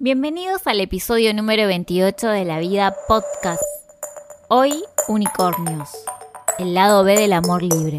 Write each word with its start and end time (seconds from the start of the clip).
Bienvenidos 0.00 0.64
al 0.68 0.78
episodio 0.80 1.34
número 1.34 1.66
28 1.66 2.28
de 2.28 2.44
La 2.44 2.60
Vida 2.60 2.94
Podcast. 3.08 3.60
Hoy, 4.48 4.84
unicornios, 5.08 5.90
el 6.60 6.72
lado 6.72 7.02
B 7.02 7.16
del 7.16 7.32
amor 7.32 7.64
libre. 7.64 7.96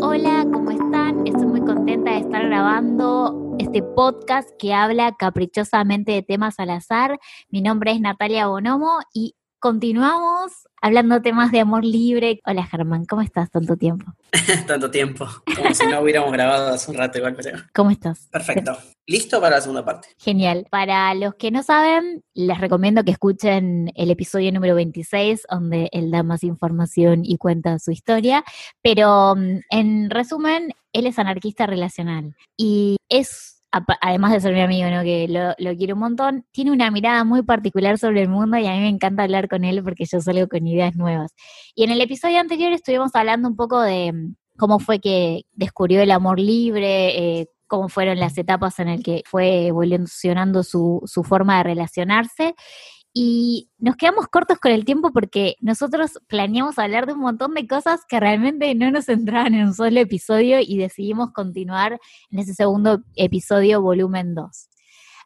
Hola, 0.00 0.46
¿cómo 0.50 0.70
están? 0.70 1.26
Estoy 1.26 1.44
muy 1.44 1.60
contenta 1.60 2.12
de 2.12 2.20
estar 2.20 2.46
grabando 2.46 3.54
este 3.58 3.82
podcast 3.82 4.48
que 4.58 4.72
habla 4.72 5.14
caprichosamente 5.18 6.12
de 6.12 6.22
temas 6.22 6.58
al 6.60 6.70
azar. 6.70 7.18
Mi 7.50 7.60
nombre 7.60 7.90
es 7.92 8.00
Natalia 8.00 8.46
Bonomo 8.46 9.00
y 9.12 9.34
continuamos 9.58 10.68
hablando 10.80 11.22
temas 11.22 11.50
de 11.52 11.60
amor 11.60 11.84
libre. 11.84 12.40
Hola 12.44 12.64
Germán, 12.66 13.04
¿cómo 13.06 13.22
estás? 13.22 13.50
Tanto 13.50 13.76
tiempo. 13.76 14.12
Tanto 14.66 14.90
tiempo, 14.90 15.26
como 15.56 15.74
si 15.74 15.86
no 15.86 16.00
hubiéramos 16.00 16.32
grabado 16.32 16.74
hace 16.74 16.90
un 16.90 16.96
rato 16.96 17.18
igual. 17.18 17.36
Pero... 17.36 17.58
¿Cómo 17.74 17.90
estás? 17.90 18.28
Perfecto. 18.30 18.76
¿Listo 19.06 19.40
para 19.40 19.56
la 19.56 19.62
segunda 19.62 19.84
parte? 19.84 20.08
Genial. 20.18 20.66
Para 20.70 21.14
los 21.14 21.34
que 21.36 21.50
no 21.50 21.62
saben, 21.62 22.24
les 22.34 22.58
recomiendo 22.58 23.04
que 23.04 23.12
escuchen 23.12 23.92
el 23.94 24.10
episodio 24.10 24.52
número 24.52 24.74
26, 24.74 25.46
donde 25.50 25.88
él 25.92 26.10
da 26.10 26.22
más 26.22 26.42
información 26.42 27.20
y 27.24 27.36
cuenta 27.36 27.78
su 27.78 27.92
historia. 27.92 28.44
Pero 28.82 29.36
mm, 29.36 29.60
en 29.70 30.10
resumen, 30.10 30.72
él 30.92 31.06
es 31.06 31.18
anarquista 31.18 31.66
relacional 31.66 32.34
y 32.56 32.96
es 33.08 33.55
además 33.70 34.32
de 34.32 34.40
ser 34.40 34.54
mi 34.54 34.60
amigo, 34.60 34.88
¿no? 34.90 35.02
que 35.02 35.28
lo, 35.28 35.54
lo, 35.58 35.76
quiero 35.76 35.94
un 35.94 36.00
montón, 36.00 36.46
tiene 36.50 36.72
una 36.72 36.90
mirada 36.90 37.24
muy 37.24 37.42
particular 37.42 37.98
sobre 37.98 38.22
el 38.22 38.28
mundo 38.28 38.56
y 38.58 38.66
a 38.66 38.72
mí 38.72 38.80
me 38.80 38.88
encanta 38.88 39.24
hablar 39.24 39.48
con 39.48 39.64
él 39.64 39.82
porque 39.82 40.04
yo 40.10 40.20
salgo 40.20 40.48
con 40.48 40.66
ideas 40.66 40.96
nuevas. 40.96 41.34
Y 41.74 41.84
en 41.84 41.90
el 41.90 42.00
episodio 42.00 42.40
anterior 42.40 42.72
estuvimos 42.72 43.14
hablando 43.14 43.48
un 43.48 43.56
poco 43.56 43.80
de 43.80 44.12
mm, 44.12 44.34
cómo 44.56 44.78
fue 44.78 45.00
que 45.00 45.42
descubrió 45.52 46.00
el 46.00 46.10
amor 46.10 46.40
libre, 46.40 47.40
eh, 47.40 47.48
cómo 47.66 47.88
fueron 47.88 48.18
las 48.18 48.38
etapas 48.38 48.78
en 48.78 48.88
las 48.88 49.02
que 49.02 49.22
fue 49.26 49.66
evolucionando 49.66 50.62
su, 50.62 51.02
su 51.04 51.24
forma 51.24 51.58
de 51.58 51.64
relacionarse 51.64 52.54
y 53.18 53.70
nos 53.78 53.96
quedamos 53.96 54.28
cortos 54.28 54.58
con 54.58 54.72
el 54.72 54.84
tiempo 54.84 55.10
porque 55.10 55.56
nosotros 55.60 56.20
planeamos 56.26 56.78
hablar 56.78 57.06
de 57.06 57.14
un 57.14 57.20
montón 57.20 57.54
de 57.54 57.66
cosas 57.66 58.02
que 58.06 58.20
realmente 58.20 58.74
no 58.74 58.90
nos 58.90 59.08
entraban 59.08 59.54
en 59.54 59.68
un 59.68 59.74
solo 59.74 59.98
episodio 59.98 60.58
y 60.60 60.76
decidimos 60.76 61.32
continuar 61.32 61.98
en 62.30 62.38
ese 62.38 62.52
segundo 62.52 63.00
episodio, 63.14 63.80
volumen 63.80 64.34
2. 64.34 64.68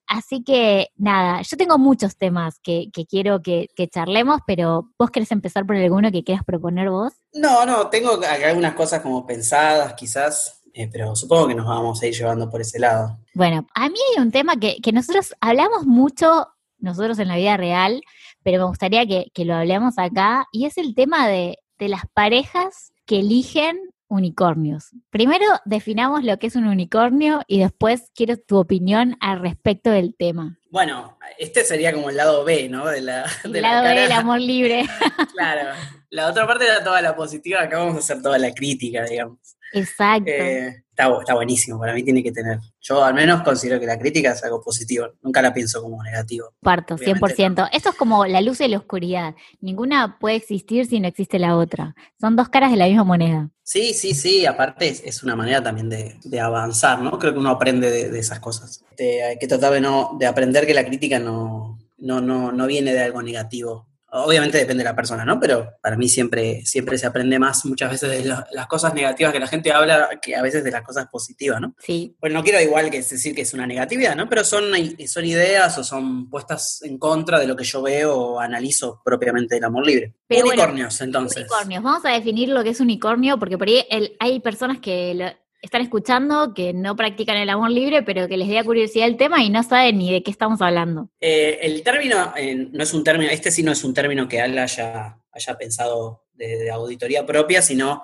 Así 0.06 0.44
que 0.44 0.90
nada, 0.98 1.42
yo 1.42 1.56
tengo 1.56 1.78
muchos 1.78 2.16
temas 2.16 2.60
que, 2.62 2.92
quiero 3.08 3.42
que, 3.42 3.66
charlemos, 3.92 4.38
pero 4.46 4.88
vos 4.96 5.10
querés 5.10 5.32
empezar 5.32 5.66
por 5.66 5.74
alguno 5.74 6.12
que 6.12 6.22
quieras 6.22 6.44
proponer 6.44 6.90
vos. 6.90 7.14
No, 7.32 7.66
no, 7.66 7.88
tengo 7.88 8.20
algunas 8.24 8.74
cosas 8.74 9.00
como 9.00 9.26
pensadas 9.26 9.94
quizás, 9.94 10.62
eh, 10.74 10.88
pero 10.92 11.16
supongo 11.16 11.48
que 11.48 11.56
nos 11.56 11.66
vamos 11.66 12.00
a 12.00 12.06
ir 12.06 12.14
llevando 12.14 12.48
por 12.48 12.60
ese 12.60 12.78
lado. 12.78 13.18
Bueno, 13.34 13.66
a 13.74 13.88
mí 13.88 13.98
hay 14.14 14.22
un 14.22 14.30
tema 14.30 14.54
que, 14.60 14.76
que 14.80 14.92
nosotros 14.92 15.34
hablamos 15.40 15.86
mucho 15.86 16.46
nosotros 16.80 17.18
en 17.18 17.28
la 17.28 17.36
vida 17.36 17.56
real, 17.56 18.02
pero 18.42 18.58
me 18.58 18.64
gustaría 18.64 19.06
que, 19.06 19.44
lo 19.44 19.54
hablemos 19.54 19.98
acá, 19.98 20.46
y 20.52 20.66
es 20.66 20.78
el 20.78 20.94
tema 20.94 21.28
de, 21.28 21.58
de 21.78 21.88
las 21.88 22.02
parejas 22.12 22.92
que 23.06 23.20
eligen 23.20 23.78
unicornios. 24.10 24.90
Primero 25.10 25.46
definamos 25.64 26.24
lo 26.24 26.38
que 26.38 26.48
es 26.48 26.56
un 26.56 26.66
unicornio 26.66 27.42
y 27.46 27.60
después 27.60 28.10
quiero 28.14 28.36
tu 28.36 28.58
opinión 28.58 29.16
al 29.20 29.40
respecto 29.40 29.90
del 29.90 30.16
tema. 30.16 30.58
Bueno, 30.68 31.16
este 31.38 31.64
sería 31.64 31.92
como 31.92 32.10
el 32.10 32.16
lado 32.16 32.44
B, 32.44 32.68
¿no? 32.68 32.86
De 32.86 33.00
la, 33.00 33.24
el 33.44 33.62
lado 33.62 33.84
B 33.84 34.00
del 34.00 34.12
amor 34.12 34.40
libre. 34.40 34.84
claro. 35.32 35.70
La 36.10 36.28
otra 36.28 36.44
parte 36.44 36.64
era 36.64 36.82
toda 36.82 37.00
la 37.00 37.14
positiva, 37.14 37.62
acá 37.62 37.78
vamos 37.78 37.94
a 37.96 37.98
hacer 38.00 38.20
toda 38.20 38.36
la 38.36 38.52
crítica, 38.52 39.04
digamos. 39.04 39.38
Exacto. 39.72 40.30
Eh, 40.30 40.82
está, 40.90 41.34
buenísimo, 41.34 41.78
para 41.78 41.94
mí 41.94 42.02
tiene 42.02 42.22
que 42.22 42.32
tener. 42.32 42.58
Yo 42.80 43.02
al 43.02 43.14
menos 43.14 43.42
considero 43.42 43.80
que 43.80 43.86
la 43.86 43.98
crítica 43.98 44.32
es 44.32 44.44
algo 44.44 44.62
positivo, 44.62 45.06
nunca 45.22 45.40
la 45.40 45.52
pienso 45.52 45.82
como 45.82 46.02
negativo. 46.02 46.52
Parto, 46.60 46.96
100%. 46.96 47.68
Esto 47.72 47.90
es 47.90 47.94
como 47.96 48.26
la 48.26 48.40
luz 48.40 48.60
y 48.60 48.68
la 48.68 48.78
oscuridad. 48.78 49.34
Ninguna 49.60 50.18
puede 50.18 50.36
existir 50.36 50.86
si 50.86 51.00
no 51.00 51.08
existe 51.08 51.38
la 51.38 51.56
otra. 51.56 51.94
Son 52.20 52.36
dos 52.36 52.48
caras 52.48 52.70
de 52.70 52.76
la 52.76 52.86
misma 52.86 53.04
moneda. 53.04 53.50
Sí, 53.62 53.94
sí, 53.94 54.14
sí, 54.14 54.46
aparte 54.46 54.88
es, 54.88 55.22
una 55.22 55.36
manera 55.36 55.62
también 55.62 55.88
de, 55.88 56.40
avanzar, 56.40 57.00
¿no? 57.00 57.18
Creo 57.18 57.32
que 57.32 57.38
uno 57.38 57.50
aprende 57.50 58.10
de, 58.10 58.18
esas 58.18 58.40
cosas. 58.40 58.84
hay 58.98 59.38
que 59.38 59.46
tratar 59.46 59.72
de, 59.72 59.80
no, 59.80 60.16
de 60.18 60.26
aprender 60.26 60.66
que 60.66 60.74
la 60.74 60.84
crítica 60.84 61.18
no, 61.18 61.78
no, 61.98 62.20
no, 62.20 62.52
no 62.52 62.66
viene 62.66 62.92
de 62.92 63.04
algo 63.04 63.22
negativo. 63.22 63.86
Obviamente 64.12 64.58
depende 64.58 64.82
de 64.82 64.90
la 64.90 64.96
persona, 64.96 65.24
¿no? 65.24 65.38
Pero 65.38 65.74
para 65.80 65.96
mí 65.96 66.08
siempre, 66.08 66.64
siempre 66.64 66.98
se 66.98 67.06
aprende 67.06 67.38
más 67.38 67.64
muchas 67.64 67.90
veces 67.90 68.10
de 68.10 68.24
las 68.24 68.66
cosas 68.66 68.94
negativas 68.94 69.32
que 69.32 69.40
la 69.40 69.46
gente 69.46 69.72
habla 69.72 70.08
que 70.20 70.34
a 70.34 70.42
veces 70.42 70.64
de 70.64 70.70
las 70.70 70.82
cosas 70.82 71.06
positivas, 71.10 71.60
¿no? 71.60 71.74
Sí. 71.78 72.16
Pues 72.18 72.32
no 72.32 72.42
quiero 72.42 72.60
igual 72.60 72.90
que 72.90 72.98
decir 72.98 73.34
que 73.34 73.42
es 73.42 73.54
una 73.54 73.66
negatividad, 73.66 74.16
¿no? 74.16 74.28
Pero 74.28 74.44
son, 74.44 74.64
son 75.06 75.24
ideas 75.24 75.78
o 75.78 75.84
son 75.84 76.28
puestas 76.28 76.80
en 76.82 76.98
contra 76.98 77.38
de 77.38 77.46
lo 77.46 77.56
que 77.56 77.64
yo 77.64 77.82
veo 77.82 78.16
o 78.16 78.40
analizo 78.40 79.00
propiamente 79.04 79.54
del 79.54 79.64
amor 79.64 79.86
libre. 79.86 80.14
unicornios, 80.28 81.00
entonces. 81.00 81.42
Unicornios. 81.42 81.82
Vamos 81.82 82.04
a 82.04 82.10
definir 82.10 82.48
lo 82.48 82.64
que 82.64 82.70
es 82.70 82.80
unicornio, 82.80 83.38
porque 83.38 83.58
por 83.58 83.68
ahí 83.68 83.84
hay 84.18 84.40
personas 84.40 84.78
que 84.78 85.36
están 85.62 85.82
escuchando 85.82 86.54
que 86.54 86.72
no 86.72 86.96
practican 86.96 87.36
el 87.36 87.50
amor 87.50 87.70
libre, 87.70 88.02
pero 88.02 88.28
que 88.28 88.36
les 88.36 88.48
dé 88.48 88.62
curiosidad 88.64 89.06
el 89.06 89.16
tema 89.16 89.42
y 89.42 89.50
no 89.50 89.62
saben 89.62 89.98
ni 89.98 90.12
de 90.12 90.22
qué 90.22 90.30
estamos 90.30 90.60
hablando. 90.62 91.10
Eh, 91.20 91.58
el 91.62 91.82
término 91.82 92.32
eh, 92.36 92.54
no 92.54 92.82
es 92.82 92.94
un 92.94 93.04
término, 93.04 93.30
este 93.30 93.50
sí 93.50 93.62
no 93.62 93.72
es 93.72 93.84
un 93.84 93.92
término 93.92 94.28
que 94.28 94.40
Al 94.40 94.56
haya, 94.58 95.18
haya 95.32 95.58
pensado 95.58 96.24
de, 96.32 96.70
auditoría 96.70 97.26
propia, 97.26 97.60
sino 97.60 98.02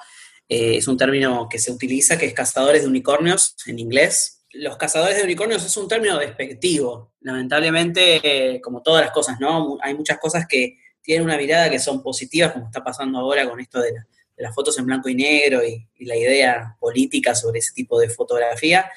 eh, 0.48 0.76
es 0.76 0.88
un 0.88 0.98
término 0.98 1.48
que 1.48 1.58
se 1.58 1.72
utiliza, 1.72 2.18
que 2.18 2.26
es 2.26 2.34
cazadores 2.34 2.82
de 2.82 2.88
unicornios 2.88 3.56
en 3.66 3.78
inglés. 3.78 4.44
Los 4.52 4.76
cazadores 4.76 5.16
de 5.16 5.24
unicornios 5.24 5.64
es 5.64 5.76
un 5.76 5.88
término 5.88 6.18
despectivo. 6.18 7.14
Lamentablemente, 7.20 8.60
como 8.62 8.82
todas 8.82 9.02
las 9.04 9.10
cosas, 9.12 9.40
¿no? 9.40 9.76
Hay 9.82 9.94
muchas 9.94 10.18
cosas 10.18 10.46
que 10.48 10.78
tienen 11.02 11.26
una 11.26 11.36
mirada 11.36 11.68
que 11.68 11.78
son 11.78 12.02
positivas, 12.02 12.52
como 12.52 12.66
está 12.66 12.82
pasando 12.82 13.18
ahora 13.18 13.48
con 13.48 13.60
esto 13.60 13.80
de 13.80 13.92
la 13.92 14.06
las 14.36 14.54
fotos 14.54 14.78
en 14.78 14.86
blanco 14.86 15.08
y 15.08 15.14
negro 15.14 15.64
y, 15.64 15.86
la 16.04 16.16
idea 16.16 16.76
política 16.78 17.34
sobre 17.34 17.58
ese 17.58 17.72
tipo 17.72 17.98
de 17.98 18.08
fotografía, 18.08 18.90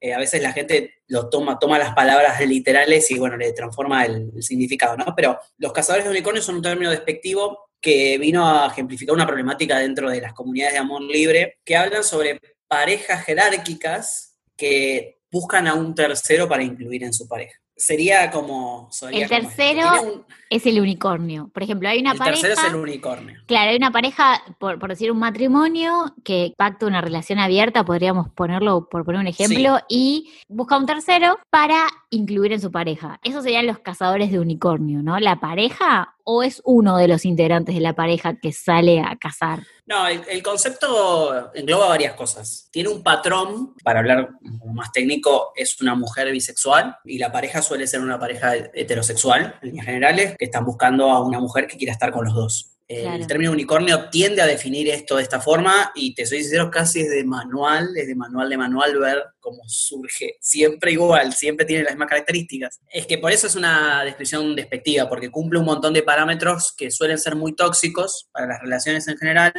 eh, 0.00 0.12
a 0.12 0.18
veces 0.18 0.42
la 0.42 0.52
gente 0.52 0.94
lo 1.06 1.28
toma, 1.28 1.58
toma 1.58 1.78
las 1.78 1.94
palabras 1.94 2.40
literales 2.44 3.10
y 3.10 3.18
bueno, 3.18 3.36
le 3.36 3.52
transforma 3.52 4.04
el, 4.04 4.32
significado, 4.42 4.96
¿no? 4.96 5.14
Pero 5.14 5.38
los 5.58 5.72
cazadores 5.72 6.04
de 6.04 6.10
unicornios 6.10 6.44
son 6.44 6.56
un 6.56 6.62
término 6.62 6.90
despectivo 6.90 7.70
que 7.80 8.18
vino 8.18 8.48
a 8.48 8.68
ejemplificar 8.68 9.14
una 9.14 9.26
problemática 9.26 9.78
dentro 9.78 10.10
de 10.10 10.20
las 10.20 10.32
comunidades 10.32 10.74
de 10.74 10.80
amor 10.80 11.02
libre, 11.02 11.58
que 11.64 11.76
hablan 11.76 12.02
sobre 12.02 12.40
parejas 12.66 13.24
jerárquicas 13.24 14.38
que 14.56 15.20
buscan 15.30 15.68
a 15.68 15.74
un 15.74 15.94
tercero 15.94 16.48
para 16.48 16.62
incluir 16.62 17.04
en 17.04 17.12
su 17.12 17.28
pareja 17.28 17.60
sería 17.76 18.30
como... 18.30 18.88
el 19.12 19.28
tercero 19.28 20.24
es 20.48 20.66
el 20.66 20.80
unicornio. 20.80 21.50
Por 21.52 21.62
ejemplo, 21.62 21.88
hay 21.88 22.00
una 22.00 22.14
pareja... 22.14 22.36
El 22.36 22.42
tercero 22.42 22.66
es 22.68 22.74
el 22.74 22.80
unicornio. 22.80 23.36
Claro, 23.46 23.70
hay 23.70 23.76
una 23.76 23.90
pareja, 23.90 24.42
por, 24.58 24.78
decir 24.88 25.12
un 25.12 25.18
matrimonio, 25.18 26.14
que 26.24 26.54
pacta 26.56 26.86
una 26.86 27.00
relación 27.00 27.38
abierta, 27.38 27.84
podríamos 27.84 28.30
ponerlo 28.30 28.88
por 28.88 29.04
poner 29.04 29.20
un 29.20 29.26
ejemplo, 29.26 29.78
y 29.88 30.32
busca 30.48 30.78
un 30.78 30.86
tercero 30.86 31.38
para 31.50 31.86
incluir 32.10 32.52
en 32.52 32.60
su 32.60 32.70
pareja. 32.70 33.20
Esos 33.22 33.44
serían 33.44 33.66
los 33.66 33.78
cazadores 33.80 34.32
de 34.32 34.38
unicornio, 34.38 35.02
¿no? 35.02 35.18
La 35.20 35.38
pareja 35.40 36.15
o 36.28 36.42
es 36.42 36.60
uno 36.64 36.98
de 36.98 37.06
los 37.06 37.24
integrantes 37.24 37.76
de 37.76 37.80
la 37.80 37.94
pareja 37.94 38.34
que 38.36 38.52
sale 38.52 39.00
a 39.00 39.16
cazar? 39.16 39.60
No, 39.86 40.08
el, 40.08 40.42
concepto 40.42 41.54
engloba 41.54 41.88
varias 41.88 42.14
cosas. 42.14 42.68
Tiene 42.72 42.88
un 42.88 43.04
patrón, 43.04 43.74
para 43.84 44.00
hablar 44.00 44.30
más 44.74 44.90
técnico, 44.90 45.52
es 45.54 45.80
una 45.80 45.94
mujer 45.94 46.30
bisexual 46.32 46.96
y 47.04 47.18
la 47.18 47.30
pareja 47.30 47.62
suele 47.62 47.86
ser 47.86 48.00
una 48.00 48.18
pareja 48.18 48.56
heterosexual, 48.56 49.56
en 49.62 49.68
líneas 49.68 49.86
generales, 49.86 50.36
que 50.36 50.46
están 50.46 50.64
buscando 50.64 51.10
a 51.10 51.22
una 51.22 51.38
mujer 51.38 51.68
que 51.68 51.76
quiera 51.76 51.92
estar 51.92 52.10
con 52.10 52.24
los 52.24 52.34
dos. 52.34 52.75
El 52.88 53.26
término 53.26 53.50
unicornio 53.50 54.08
tiende 54.10 54.42
a 54.42 54.46
definir 54.46 54.88
esto 54.88 55.16
de 55.16 55.24
esta 55.24 55.40
forma 55.40 55.90
y 55.96 56.14
te 56.14 56.24
soy 56.24 56.42
sincero, 56.42 56.70
casi 56.70 57.00
es 57.00 57.10
de 57.10 57.24
manual, 57.24 57.96
es 57.96 58.06
de 58.06 58.14
manual 58.14 58.48
de 58.48 58.56
manual 58.56 58.96
ver 59.00 59.24
cómo 59.40 59.62
surge. 59.66 60.36
Siempre 60.40 60.92
igual, 60.92 61.32
siempre 61.32 61.66
tiene 61.66 61.82
las 61.82 61.94
mismas 61.94 62.10
características. 62.10 62.78
Es 62.88 63.06
que 63.08 63.18
por 63.18 63.32
eso 63.32 63.48
es 63.48 63.56
una 63.56 64.04
descripción 64.04 64.54
despectiva, 64.54 65.08
porque 65.08 65.30
cumple 65.30 65.58
un 65.58 65.64
montón 65.64 65.94
de 65.94 66.04
parámetros 66.04 66.72
que 66.76 66.92
suelen 66.92 67.18
ser 67.18 67.34
muy 67.34 67.56
tóxicos 67.56 68.28
para 68.30 68.46
las 68.46 68.60
relaciones 68.60 69.08
en 69.08 69.18
general, 69.18 69.52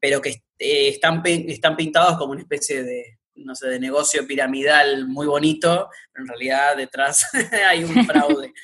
pero 0.00 0.22
que 0.22 0.30
eh, 0.58 0.88
están, 0.88 1.22
están 1.26 1.76
pintados 1.76 2.16
como 2.16 2.32
una 2.32 2.40
especie 2.40 2.82
de, 2.82 3.18
no 3.34 3.54
sé, 3.54 3.68
de 3.68 3.78
negocio 3.78 4.26
piramidal 4.26 5.06
muy 5.06 5.26
bonito, 5.26 5.90
pero 6.12 6.24
en 6.24 6.28
realidad 6.28 6.76
detrás 6.78 7.26
hay 7.68 7.84
un 7.84 8.06
fraude. 8.06 8.52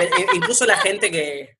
E, 0.00 0.36
incluso 0.36 0.66
la 0.66 0.76
gente 0.76 1.10
que, 1.10 1.57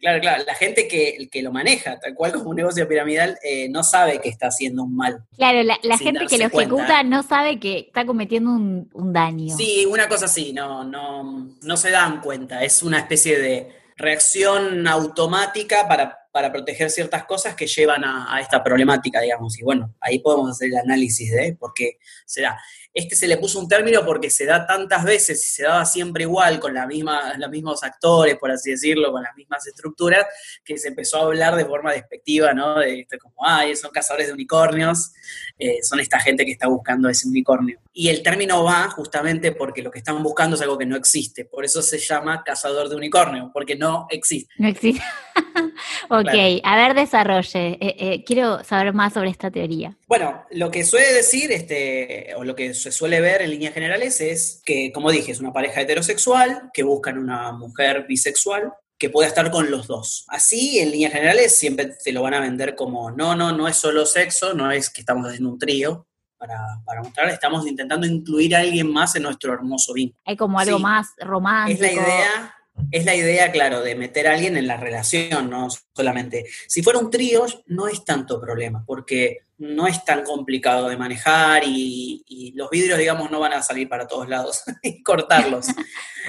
Claro, 0.00 0.20
claro. 0.20 0.44
La 0.46 0.54
gente 0.54 0.86
que, 0.86 1.28
que, 1.30 1.42
lo 1.42 1.52
maneja, 1.52 1.98
tal 1.98 2.14
cual 2.14 2.32
como 2.32 2.50
un 2.50 2.56
negocio 2.56 2.86
piramidal, 2.86 3.38
eh, 3.42 3.68
no 3.68 3.82
sabe 3.82 4.20
que 4.20 4.28
está 4.28 4.48
haciendo 4.48 4.84
un 4.84 4.94
mal. 4.94 5.24
Claro, 5.36 5.62
la, 5.62 5.98
gente 5.98 6.26
que 6.26 6.38
lo 6.38 6.46
ejecuta 6.46 7.02
no 7.02 7.22
sabe 7.22 7.58
que 7.58 7.78
está 7.78 8.04
cometiendo 8.04 8.50
un, 8.50 9.12
daño. 9.12 9.56
Sí, 9.56 9.86
una 9.86 10.08
cosa 10.08 10.26
así, 10.26 10.52
no, 10.52 10.84
no, 10.84 11.50
no 11.62 11.76
se 11.76 11.90
dan 11.90 12.20
cuenta. 12.20 12.62
Es 12.62 12.82
una 12.82 12.98
especie 12.98 13.38
de 13.38 13.72
reacción 13.96 14.86
automática 14.86 15.86
para 15.88 16.21
para 16.32 16.50
proteger 16.50 16.90
ciertas 16.90 17.24
cosas 17.24 17.54
que 17.54 17.66
llevan 17.66 18.04
a, 18.04 18.34
a, 18.34 18.40
esta 18.40 18.64
problemática, 18.64 19.20
digamos. 19.20 19.58
Y 19.58 19.62
bueno, 19.62 19.94
ahí 20.00 20.18
podemos 20.18 20.50
hacer 20.50 20.68
el 20.68 20.78
análisis 20.78 21.30
de 21.30 21.54
por 21.54 21.74
qué 21.74 21.98
se 22.26 22.42
da. 22.42 22.58
Este 22.94 23.16
se 23.16 23.26
le 23.26 23.38
puso 23.38 23.58
un 23.58 23.68
término 23.68 24.04
porque 24.04 24.28
se 24.28 24.44
da 24.44 24.66
tantas 24.66 25.04
veces 25.04 25.42
y 25.42 25.50
se 25.50 25.62
daba 25.62 25.84
siempre 25.86 26.24
igual, 26.24 26.60
con 26.60 26.74
la 26.74 26.86
misma, 26.86 27.34
los 27.38 27.50
mismos 27.50 27.82
actores, 27.82 28.36
por 28.36 28.50
así 28.50 28.70
decirlo, 28.70 29.10
con 29.12 29.22
las 29.22 29.34
mismas 29.34 29.66
estructuras, 29.66 30.26
que 30.62 30.76
se 30.76 30.88
empezó 30.88 31.18
a 31.18 31.22
hablar 31.22 31.56
de 31.56 31.64
forma 31.64 31.92
despectiva, 31.92 32.52
¿no? 32.52 32.80
De 32.80 33.00
esto 33.00 33.16
como, 33.18 33.46
ay, 33.46 33.74
son 33.76 33.90
cazadores 33.90 34.26
de 34.26 34.34
unicornios, 34.34 35.12
eh, 35.58 35.78
son 35.82 36.00
esta 36.00 36.20
gente 36.20 36.44
que 36.44 36.52
está 36.52 36.68
buscando 36.68 37.08
ese 37.08 37.26
unicornio. 37.28 37.80
Y 37.94 38.08
el 38.08 38.22
término 38.22 38.62
va 38.62 38.90
justamente 38.90 39.52
porque 39.52 39.82
lo 39.82 39.90
que 39.90 39.98
están 39.98 40.22
buscando 40.22 40.56
es 40.56 40.62
algo 40.62 40.76
que 40.76 40.86
no 40.86 40.96
existe, 40.96 41.46
por 41.46 41.64
eso 41.64 41.80
se 41.80 41.98
llama 41.98 42.42
cazador 42.44 42.90
de 42.90 42.96
unicornio, 42.96 43.50
porque 43.54 43.74
no 43.74 44.06
existe. 44.10 44.52
No 44.58 44.68
existe. 44.68 45.02
ok, 46.08 46.60
a 46.62 46.76
ver, 46.76 46.94
desarrolle. 46.94 47.78
Eh, 47.80 47.96
eh, 47.98 48.24
quiero 48.24 48.62
saber 48.64 48.92
más 48.92 49.12
sobre 49.12 49.30
esta 49.30 49.50
teoría. 49.50 49.96
Bueno, 50.06 50.44
lo 50.50 50.70
que 50.70 50.84
suele 50.84 51.12
decir, 51.12 51.52
este, 51.52 52.34
o 52.36 52.44
lo 52.44 52.54
que 52.54 52.74
se 52.74 52.92
suele 52.92 53.20
ver 53.20 53.42
en 53.42 53.50
líneas 53.50 53.74
generales 53.74 54.20
es 54.20 54.62
que, 54.64 54.92
como 54.92 55.10
dije, 55.10 55.32
es 55.32 55.40
una 55.40 55.52
pareja 55.52 55.80
heterosexual 55.80 56.70
que 56.72 56.82
buscan 56.82 57.18
una 57.18 57.52
mujer 57.52 58.06
bisexual 58.08 58.72
que 58.98 59.10
pueda 59.10 59.26
estar 59.28 59.50
con 59.50 59.70
los 59.70 59.88
dos. 59.88 60.24
Así, 60.28 60.78
en 60.78 60.92
líneas 60.92 61.12
generales, 61.12 61.58
siempre 61.58 61.90
te 62.04 62.12
lo 62.12 62.22
van 62.22 62.34
a 62.34 62.40
vender 62.40 62.76
como, 62.76 63.10
no, 63.10 63.34
no, 63.34 63.50
no 63.50 63.66
es 63.66 63.76
solo 63.76 64.06
sexo, 64.06 64.54
no 64.54 64.70
es 64.70 64.90
que 64.90 65.00
estamos 65.00 65.26
haciendo 65.26 65.50
un 65.50 65.58
trío, 65.58 66.06
para, 66.38 66.58
para, 66.84 67.02
mostrar, 67.02 67.28
estamos 67.28 67.66
intentando 67.66 68.06
incluir 68.06 68.54
a 68.56 68.60
alguien 68.60 68.92
más 68.92 69.14
en 69.16 69.24
nuestro 69.24 69.52
hermoso 69.52 69.92
vínculo. 69.92 70.20
Hay 70.24 70.36
como 70.36 70.58
algo 70.58 70.78
más 70.78 71.08
romántico. 71.18 71.84
Es 71.84 71.94
la 71.94 72.02
idea, 72.02 72.54
es 72.90 73.04
la 73.04 73.14
idea, 73.14 73.50
claro, 73.52 73.82
de 73.82 73.94
meter 73.94 74.28
a 74.28 74.34
alguien 74.34 74.56
en 74.56 74.66
la 74.66 74.76
relación, 74.76 75.50
no 75.50 75.68
solamente. 75.94 76.44
Si 76.66 76.82
fuera 76.82 76.98
un 76.98 77.10
trío, 77.10 77.46
no 77.66 77.88
es 77.88 78.04
tanto 78.04 78.40
problema, 78.40 78.84
porque 78.86 79.40
no 79.58 79.86
es 79.86 80.04
tan 80.04 80.24
complicado 80.24 80.88
de 80.88 80.96
manejar 80.96 81.62
y, 81.64 82.52
los 82.56 82.68
vidrios, 82.68 82.98
digamos, 82.98 83.30
no 83.30 83.40
van 83.40 83.52
a 83.54 83.62
salir 83.62 83.88
para 83.88 84.06
todos 84.06 84.28
lados 84.28 84.62
y 84.82 85.02
cortarlos. 85.02 85.66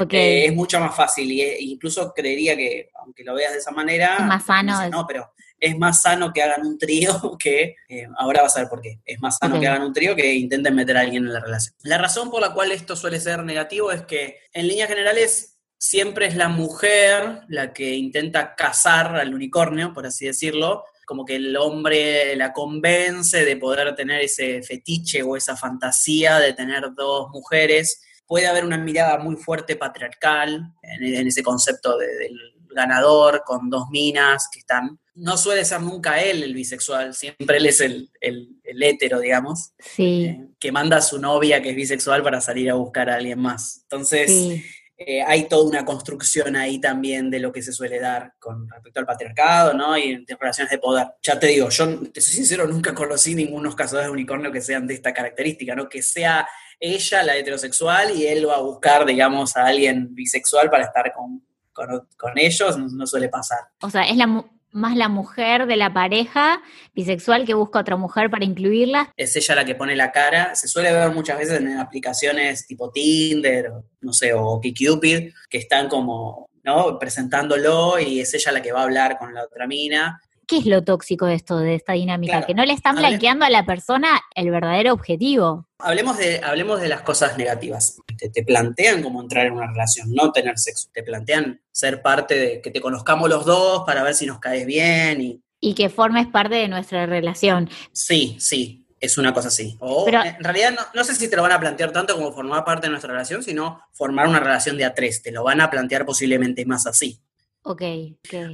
Eh, 0.09 0.47
es 0.47 0.55
mucho 0.55 0.79
más 0.79 0.95
fácil 0.95 1.31
y 1.31 1.41
e 1.41 1.61
incluso 1.61 2.11
creería 2.15 2.57
que, 2.57 2.89
aunque 2.95 3.23
lo 3.23 3.35
veas 3.35 3.53
de 3.53 3.59
esa 3.59 3.69
manera, 3.69 4.17
es 4.17 4.25
más 4.25 4.44
sano. 4.44 4.89
No, 4.89 5.05
pero 5.05 5.31
es 5.59 5.77
más 5.77 6.01
sano 6.01 6.33
que 6.33 6.41
hagan 6.41 6.65
un 6.65 6.79
trío 6.79 7.38
que, 7.39 7.75
eh, 7.88 8.07
ahora 8.17 8.41
vas 8.41 8.57
a 8.57 8.61
ver 8.61 8.69
por 8.69 8.81
qué, 8.81 9.00
es 9.05 9.19
más 9.21 9.38
sano 9.38 9.59
que 9.59 9.67
hagan 9.67 9.83
un 9.83 9.94
trío 9.94 10.15
que 10.15 10.33
intenten 10.33 10.73
meter 10.73 10.97
a 10.97 11.01
alguien 11.01 11.25
en 11.25 11.33
la 11.33 11.39
relación. 11.39 11.75
La 11.83 12.00
razón 12.00 12.31
por 12.31 12.41
la 12.41 12.53
cual 12.53 12.71
esto 12.71 12.95
suele 12.95 13.19
ser 13.19 13.44
negativo 13.44 13.91
es 13.91 14.01
que 14.01 14.39
en 14.51 14.67
líneas 14.67 14.89
generales 14.89 15.52
siempre 15.83 16.27
es 16.27 16.38
la 16.38 16.47
mujer 16.47 17.41
la 17.50 17.74
que 17.74 17.94
intenta 17.94 18.56
cazar 18.56 19.18
al 19.18 19.33
unicornio, 19.35 19.94
por 19.94 20.06
así 20.06 20.25
decirlo, 20.25 20.85
como 21.06 21.25
que 21.25 21.35
el 21.35 21.57
hombre 21.57 22.38
la 22.38 22.53
convence 22.53 23.44
de 23.44 23.57
poder 23.57 23.94
tener 23.94 24.21
ese 24.21 24.63
fetiche 24.63 25.24
o 25.24 25.35
esa 25.35 25.57
fantasía 25.57 26.39
de 26.39 26.53
tener 26.53 26.94
dos 26.95 27.30
mujeres. 27.31 28.01
Puede 28.25 28.47
haber 28.47 28.63
una 28.63 28.77
mirada 28.77 29.18
muy 29.18 29.35
fuerte 29.35 29.75
patriarcal 29.75 30.74
en, 30.83 31.27
ese 31.27 31.44
concepto 31.44 31.97
del 31.97 32.39
ganador 32.69 33.44
con 33.45 33.69
dos 33.69 33.89
minas 33.89 34.47
que 34.53 34.59
están. 34.59 34.97
No 35.15 35.36
suele 35.36 35.65
ser 35.65 35.81
nunca 35.81 36.21
él 36.21 36.44
el 36.44 36.53
bisexual, 36.53 37.13
siempre 37.13 37.57
él 37.57 37.65
es 37.65 37.81
el, 37.81 38.09
el, 38.21 38.81
hétero, 38.81 39.19
digamos, 39.19 39.74
sí. 39.79 40.25
Eh, 40.25 40.47
que 40.57 40.71
manda 40.71 40.97
a 40.97 41.01
su 41.01 41.19
novia 41.19 41.62
que 41.62 41.71
es 41.71 41.75
bisexual 41.75 42.24
para 42.24 42.39
salir 42.39 42.71
a 42.71 42.75
buscar 42.75 43.09
a 43.09 43.15
alguien 43.15 43.39
más. 43.39 43.81
Entonces, 43.83 44.63
eh, 45.07 45.23
hay 45.25 45.47
toda 45.47 45.67
una 45.67 45.85
construcción 45.85 46.55
ahí 46.55 46.79
también 46.79 47.29
de 47.29 47.39
lo 47.39 47.51
que 47.51 47.61
se 47.61 47.71
suele 47.71 48.00
dar 48.00 48.33
con 48.39 48.69
respecto 48.69 49.00
al 49.00 49.05
patriarcado, 49.05 49.73
¿no? 49.73 49.97
Y 49.97 50.25
de 50.25 50.35
relaciones 50.35 50.71
de 50.71 50.77
poder. 50.77 51.07
Ya 51.21 51.39
te 51.39 51.47
digo, 51.47 51.69
yo, 51.69 52.00
te 52.11 52.21
soy 52.21 52.33
sincero, 52.35 52.67
nunca 52.67 52.94
conocí 52.94 53.35
ningunos 53.35 53.75
cazadores 53.75 54.07
de 54.07 54.13
unicornio 54.13 54.51
que 54.51 54.61
sean 54.61 54.88
de 54.88 54.94
esta 54.94 55.13
característica, 55.13 55.75
¿no? 55.75 55.88
Que 55.88 56.01
sea 56.01 56.47
ella 56.79 57.23
la 57.23 57.38
heterosexual 57.38 58.11
y 58.11 58.27
él 58.27 58.47
va 58.47 58.55
a 58.55 58.61
buscar, 58.61 59.05
digamos, 59.05 59.55
a 59.55 59.65
alguien 59.65 60.13
bisexual 60.13 60.69
para 60.69 60.85
estar 60.85 61.13
con, 61.13 61.41
con, 61.71 62.38
ellos, 62.38 62.77
no, 62.77 63.07
suele 63.07 63.29
pasar. 63.29 63.59
O 63.81 63.89
sea, 63.89 64.03
es 64.03 64.17
la, 64.17 64.45
más 64.74 64.98
la 64.98 65.08
mujer 65.08 65.68
de 65.68 65.78
la 65.78 65.94
pareja 65.94 66.62
bisexual 66.94 67.46
que 67.46 67.54
busca 67.54 67.80
otra 67.80 67.96
mujer 67.96 68.30
para 68.30 68.44
incluirla. 68.44 69.14
Es 69.16 69.36
ella 69.36 69.56
la 69.56 69.66
que 69.66 69.75
pone 69.75 69.96
la 69.96 70.12
cara. 70.12 70.56
Se 70.56 70.68
suele 70.68 70.92
ver 70.92 71.12
muchas 71.12 71.38
veces 71.38 71.60
en 71.60 71.78
aplicaciones 71.78 72.66
tipo 72.68 72.92
Tinder, 72.92 73.72
no 74.02 74.14
sé, 74.14 74.34
o 74.34 74.60
Cupid, 74.60 75.31
que 75.50 75.58
están 75.58 75.88
como, 75.88 76.50
¿no? 76.64 77.00
Presentándolo 77.00 78.00
y 78.00 78.20
es 78.20 78.34
ella 78.34 78.52
la 78.52 78.62
que 78.62 78.72
va 78.72 78.81
a 78.81 78.84
hablar 78.84 79.18
con 79.18 79.34
la 79.34 79.44
otra 79.44 79.68
mina. 79.68 80.20
¿Qué 80.48 80.57
es 80.57 80.66
lo 80.66 80.84
tóxico 80.84 81.25
de 81.25 81.36
esto, 81.36 81.57
de 81.57 81.75
esta 81.75 81.94
dinámica? 81.94 82.45
que 82.45 82.54
no 82.54 82.66
le 82.66 82.74
están 82.74 82.95
blanqueando 82.95 83.45
a 83.45 83.50
la 83.50 83.66
persona 83.66 84.22
el 84.36 84.51
verdadero 84.51 84.94
objetivo. 84.94 85.68
Hablemos 85.80 86.18
de, 86.18 86.42
hablemos 86.44 86.81
de 86.81 86.90
las 86.90 87.01
cosas 87.01 87.38
negativas. 87.38 87.98
Te, 88.18 88.30
te, 88.30 88.44
plantean 88.44 89.01
cómo 89.01 89.22
entrar 89.22 89.45
en 89.45 89.54
una 89.54 89.68
relación, 89.68 90.12
no 90.12 90.31
tener 90.31 90.57
sexo. 90.57 90.90
Te 90.94 91.04
plantean 91.04 91.62
ser 91.72 92.01
parte 92.01 92.36
de 92.36 92.62
que 92.62 92.72
te 92.72 92.81
conozcamos 92.81 93.30
los 93.30 93.45
dos 93.45 93.84
para 93.86 94.04
ver 94.04 94.16
si 94.16 94.25
nos 94.25 94.40
caes 94.40 94.66
bien. 94.66 95.22
Y, 95.22 95.44
y 95.60 95.74
que 95.75 95.90
formes 95.90 96.28
parte 96.28 96.56
de 96.56 96.68
nuestra 96.68 97.06
relación. 97.06 97.69
Sí, 97.94 98.36
sí, 98.39 98.86
es 99.00 99.18
una 99.18 99.34
cosa 99.34 99.48
así. 99.48 99.78
O 99.80 100.07
en 100.07 100.44
realidad 100.44 100.72
no, 100.72 100.81
no, 100.94 101.04
sé 101.04 101.16
si 101.16 101.30
te 101.30 101.36
lo 101.36 101.42
van 101.42 101.54
a 101.54 101.60
plantear 101.60 101.92
tanto 101.92 102.16
como 102.16 102.34
formar 102.34 102.66
parte 102.66 102.88
de 102.88 102.92
nuestra 102.92 103.12
relación, 103.12 103.44
sino 103.44 103.81
formar 103.92 104.28
una 104.28 104.39
relación 104.39 104.78
de 104.78 104.86
a 104.86 104.94
tres. 104.94 105.22
Te 105.22 105.31
lo 105.31 105.44
van 105.44 105.62
a 105.62 105.69
plantear 105.69 106.06
posiblemente 106.06 106.66
más 106.66 106.86
así. 106.86 107.19
Ok. 107.65 107.81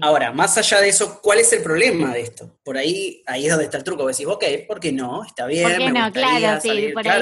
Ahora, 0.01 0.31
más 0.31 0.56
allá 0.59 0.81
de 0.81 0.89
eso, 0.89 1.19
¿cuál 1.21 1.39
es 1.39 1.51
el 1.51 1.63
problema 1.63 2.13
de 2.13 2.21
esto? 2.21 2.59
Por 2.63 2.77
ahí, 2.77 3.23
ahí 3.25 3.45
es 3.45 3.50
donde 3.50 3.65
está 3.65 3.77
el 3.77 3.83
truco. 3.83 4.06
Decís, 4.06 4.27
ok, 4.27 4.44
¿por 4.67 4.79
qué 4.79 4.91
no? 4.91 5.23
Está 5.23 5.47
bien. 5.47 5.63
¿Por 5.63 5.77
qué 5.77 5.91
no? 5.91 6.11
Claro, 6.11 6.61
sí, 6.61 6.91
por 6.94 7.07
ahí. 7.07 7.21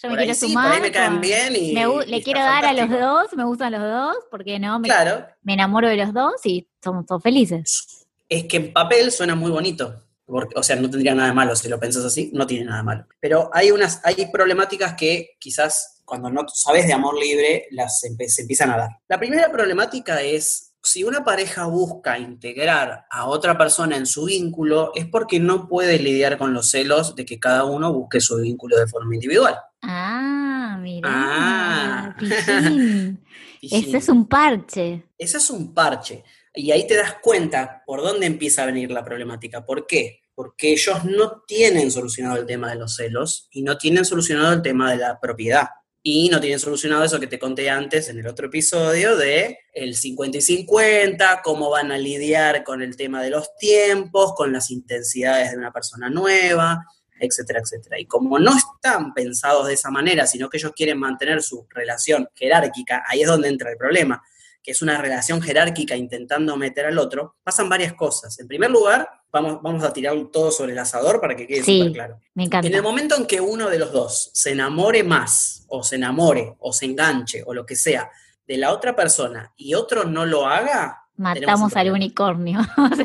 yo 0.00 0.10
me 0.10 0.16
quiero 0.16 0.34
sumar. 0.34 0.66
por 0.68 0.74
ahí 0.76 0.80
me 0.82 0.92
caen 0.92 1.20
bien 1.20 1.56
y. 1.56 1.74
le 2.06 2.22
quiero 2.22 2.40
dar 2.40 2.64
a 2.64 2.72
los 2.72 2.88
dos, 2.88 3.32
me 3.36 3.44
gustan 3.44 3.72
los 3.72 3.82
dos, 3.82 4.16
¿por 4.30 4.44
qué 4.44 4.60
no? 4.60 4.78
Me, 4.78 4.86
claro. 4.86 5.26
Me 5.42 5.54
enamoro 5.54 5.88
de 5.88 5.96
los 5.96 6.14
dos 6.14 6.34
y 6.44 6.68
somos 6.82 7.04
todos 7.04 7.22
felices. 7.22 8.06
Es 8.28 8.44
que 8.44 8.56
en 8.56 8.72
papel 8.72 9.10
suena 9.10 9.34
muy 9.34 9.50
bonito. 9.50 10.00
Porque, 10.26 10.58
o 10.58 10.62
sea, 10.62 10.76
no 10.76 10.88
tendría 10.88 11.14
nada 11.14 11.28
de 11.28 11.34
malo 11.34 11.54
si 11.54 11.68
lo 11.68 11.78
pensás 11.78 12.02
así, 12.02 12.30
no 12.32 12.46
tiene 12.46 12.64
nada 12.64 12.78
de 12.78 12.84
malo. 12.84 13.06
Pero 13.20 13.50
hay 13.52 13.72
unas, 13.72 14.00
hay 14.04 14.26
problemáticas 14.32 14.94
que 14.94 15.36
quizás 15.38 16.00
cuando 16.04 16.30
no 16.30 16.46
sabes 16.48 16.86
de 16.86 16.94
amor 16.94 17.18
libre 17.18 17.66
las 17.72 18.00
se 18.00 18.08
empiezan 18.08 18.70
a 18.70 18.76
dar. 18.76 18.90
La 19.08 19.18
primera 19.18 19.50
problemática 19.52 20.22
es 20.22 20.73
si 20.84 21.02
una 21.02 21.24
pareja 21.24 21.64
busca 21.66 22.18
integrar 22.18 23.06
a 23.10 23.26
otra 23.26 23.56
persona 23.56 23.96
en 23.96 24.06
su 24.06 24.26
vínculo, 24.26 24.92
es 24.94 25.06
porque 25.06 25.40
no 25.40 25.66
puede 25.66 25.98
lidiar 25.98 26.36
con 26.36 26.52
los 26.52 26.70
celos 26.70 27.16
de 27.16 27.24
que 27.24 27.40
cada 27.40 27.64
uno 27.64 27.92
busque 27.92 28.20
su 28.20 28.36
vínculo 28.36 28.76
de 28.76 28.86
forma 28.86 29.14
individual. 29.14 29.56
Ah, 29.82 30.78
mira. 30.80 31.08
Ah. 31.10 32.16
Ese 33.62 33.96
es 33.96 34.08
un 34.10 34.26
parche. 34.28 35.04
Ese 35.16 35.38
es 35.38 35.50
un 35.50 35.72
parche. 35.72 36.22
Y 36.54 36.70
ahí 36.70 36.86
te 36.86 36.96
das 36.96 37.16
cuenta 37.22 37.82
por 37.86 38.02
dónde 38.02 38.26
empieza 38.26 38.62
a 38.62 38.66
venir 38.66 38.90
la 38.90 39.04
problemática. 39.04 39.64
¿Por 39.64 39.86
qué? 39.86 40.20
Porque 40.34 40.72
ellos 40.72 41.04
no 41.04 41.42
tienen 41.46 41.90
solucionado 41.90 42.36
el 42.36 42.46
tema 42.46 42.68
de 42.68 42.76
los 42.76 42.96
celos 42.96 43.48
y 43.50 43.62
no 43.62 43.78
tienen 43.78 44.04
solucionado 44.04 44.52
el 44.52 44.62
tema 44.62 44.90
de 44.90 44.98
la 44.98 45.18
propiedad 45.18 45.68
y 46.06 46.28
no 46.28 46.38
tienen 46.38 46.58
solucionado 46.58 47.02
eso 47.02 47.18
que 47.18 47.26
te 47.26 47.38
conté 47.38 47.70
antes 47.70 48.10
en 48.10 48.18
el 48.18 48.26
otro 48.26 48.48
episodio 48.48 49.16
de 49.16 49.60
el 49.72 49.96
50 49.96 50.36
y 50.36 50.42
50, 50.42 51.40
cómo 51.42 51.70
van 51.70 51.92
a 51.92 51.96
lidiar 51.96 52.62
con 52.62 52.82
el 52.82 52.94
tema 52.94 53.22
de 53.22 53.30
los 53.30 53.56
tiempos, 53.56 54.34
con 54.36 54.52
las 54.52 54.70
intensidades 54.70 55.52
de 55.52 55.56
una 55.56 55.72
persona 55.72 56.10
nueva, 56.10 56.84
etcétera, 57.18 57.60
etcétera. 57.60 57.98
Y 57.98 58.04
como 58.04 58.38
no 58.38 58.52
están 58.54 59.14
pensados 59.14 59.66
de 59.66 59.74
esa 59.74 59.90
manera, 59.90 60.26
sino 60.26 60.50
que 60.50 60.58
ellos 60.58 60.72
quieren 60.76 60.98
mantener 60.98 61.42
su 61.42 61.66
relación 61.70 62.28
jerárquica, 62.34 63.02
ahí 63.08 63.22
es 63.22 63.26
donde 63.26 63.48
entra 63.48 63.70
el 63.70 63.78
problema 63.78 64.22
que 64.64 64.70
es 64.70 64.80
una 64.80 64.96
relación 64.96 65.42
jerárquica 65.42 65.94
intentando 65.94 66.56
meter 66.56 66.86
al 66.86 66.98
otro, 66.98 67.36
pasan 67.44 67.68
varias 67.68 67.92
cosas. 67.92 68.40
En 68.40 68.48
primer 68.48 68.70
lugar, 68.70 69.06
vamos, 69.30 69.60
vamos 69.62 69.84
a 69.84 69.92
tirar 69.92 70.16
todo 70.32 70.50
sobre 70.50 70.72
el 70.72 70.78
asador 70.78 71.20
para 71.20 71.36
que 71.36 71.46
quede 71.46 71.62
súper 71.62 71.92
claro. 71.92 72.20
Me 72.32 72.44
encanta. 72.44 72.66
En 72.66 72.74
el 72.74 72.82
momento 72.82 73.14
en 73.14 73.26
que 73.26 73.42
uno 73.42 73.68
de 73.68 73.78
los 73.78 73.92
dos 73.92 74.30
se 74.32 74.52
enamore 74.52 75.04
más, 75.04 75.66
o 75.68 75.82
se 75.82 75.96
enamore, 75.96 76.56
o 76.58 76.72
se 76.72 76.86
enganche, 76.86 77.44
o 77.46 77.52
lo 77.52 77.66
que 77.66 77.76
sea, 77.76 78.10
de 78.46 78.56
la 78.56 78.72
otra 78.72 78.96
persona 78.96 79.52
y 79.54 79.74
otro 79.74 80.04
no 80.04 80.24
lo 80.24 80.46
haga, 80.46 81.04
Matamos 81.16 81.76
al 81.76 81.92
unicornio. 81.92 82.58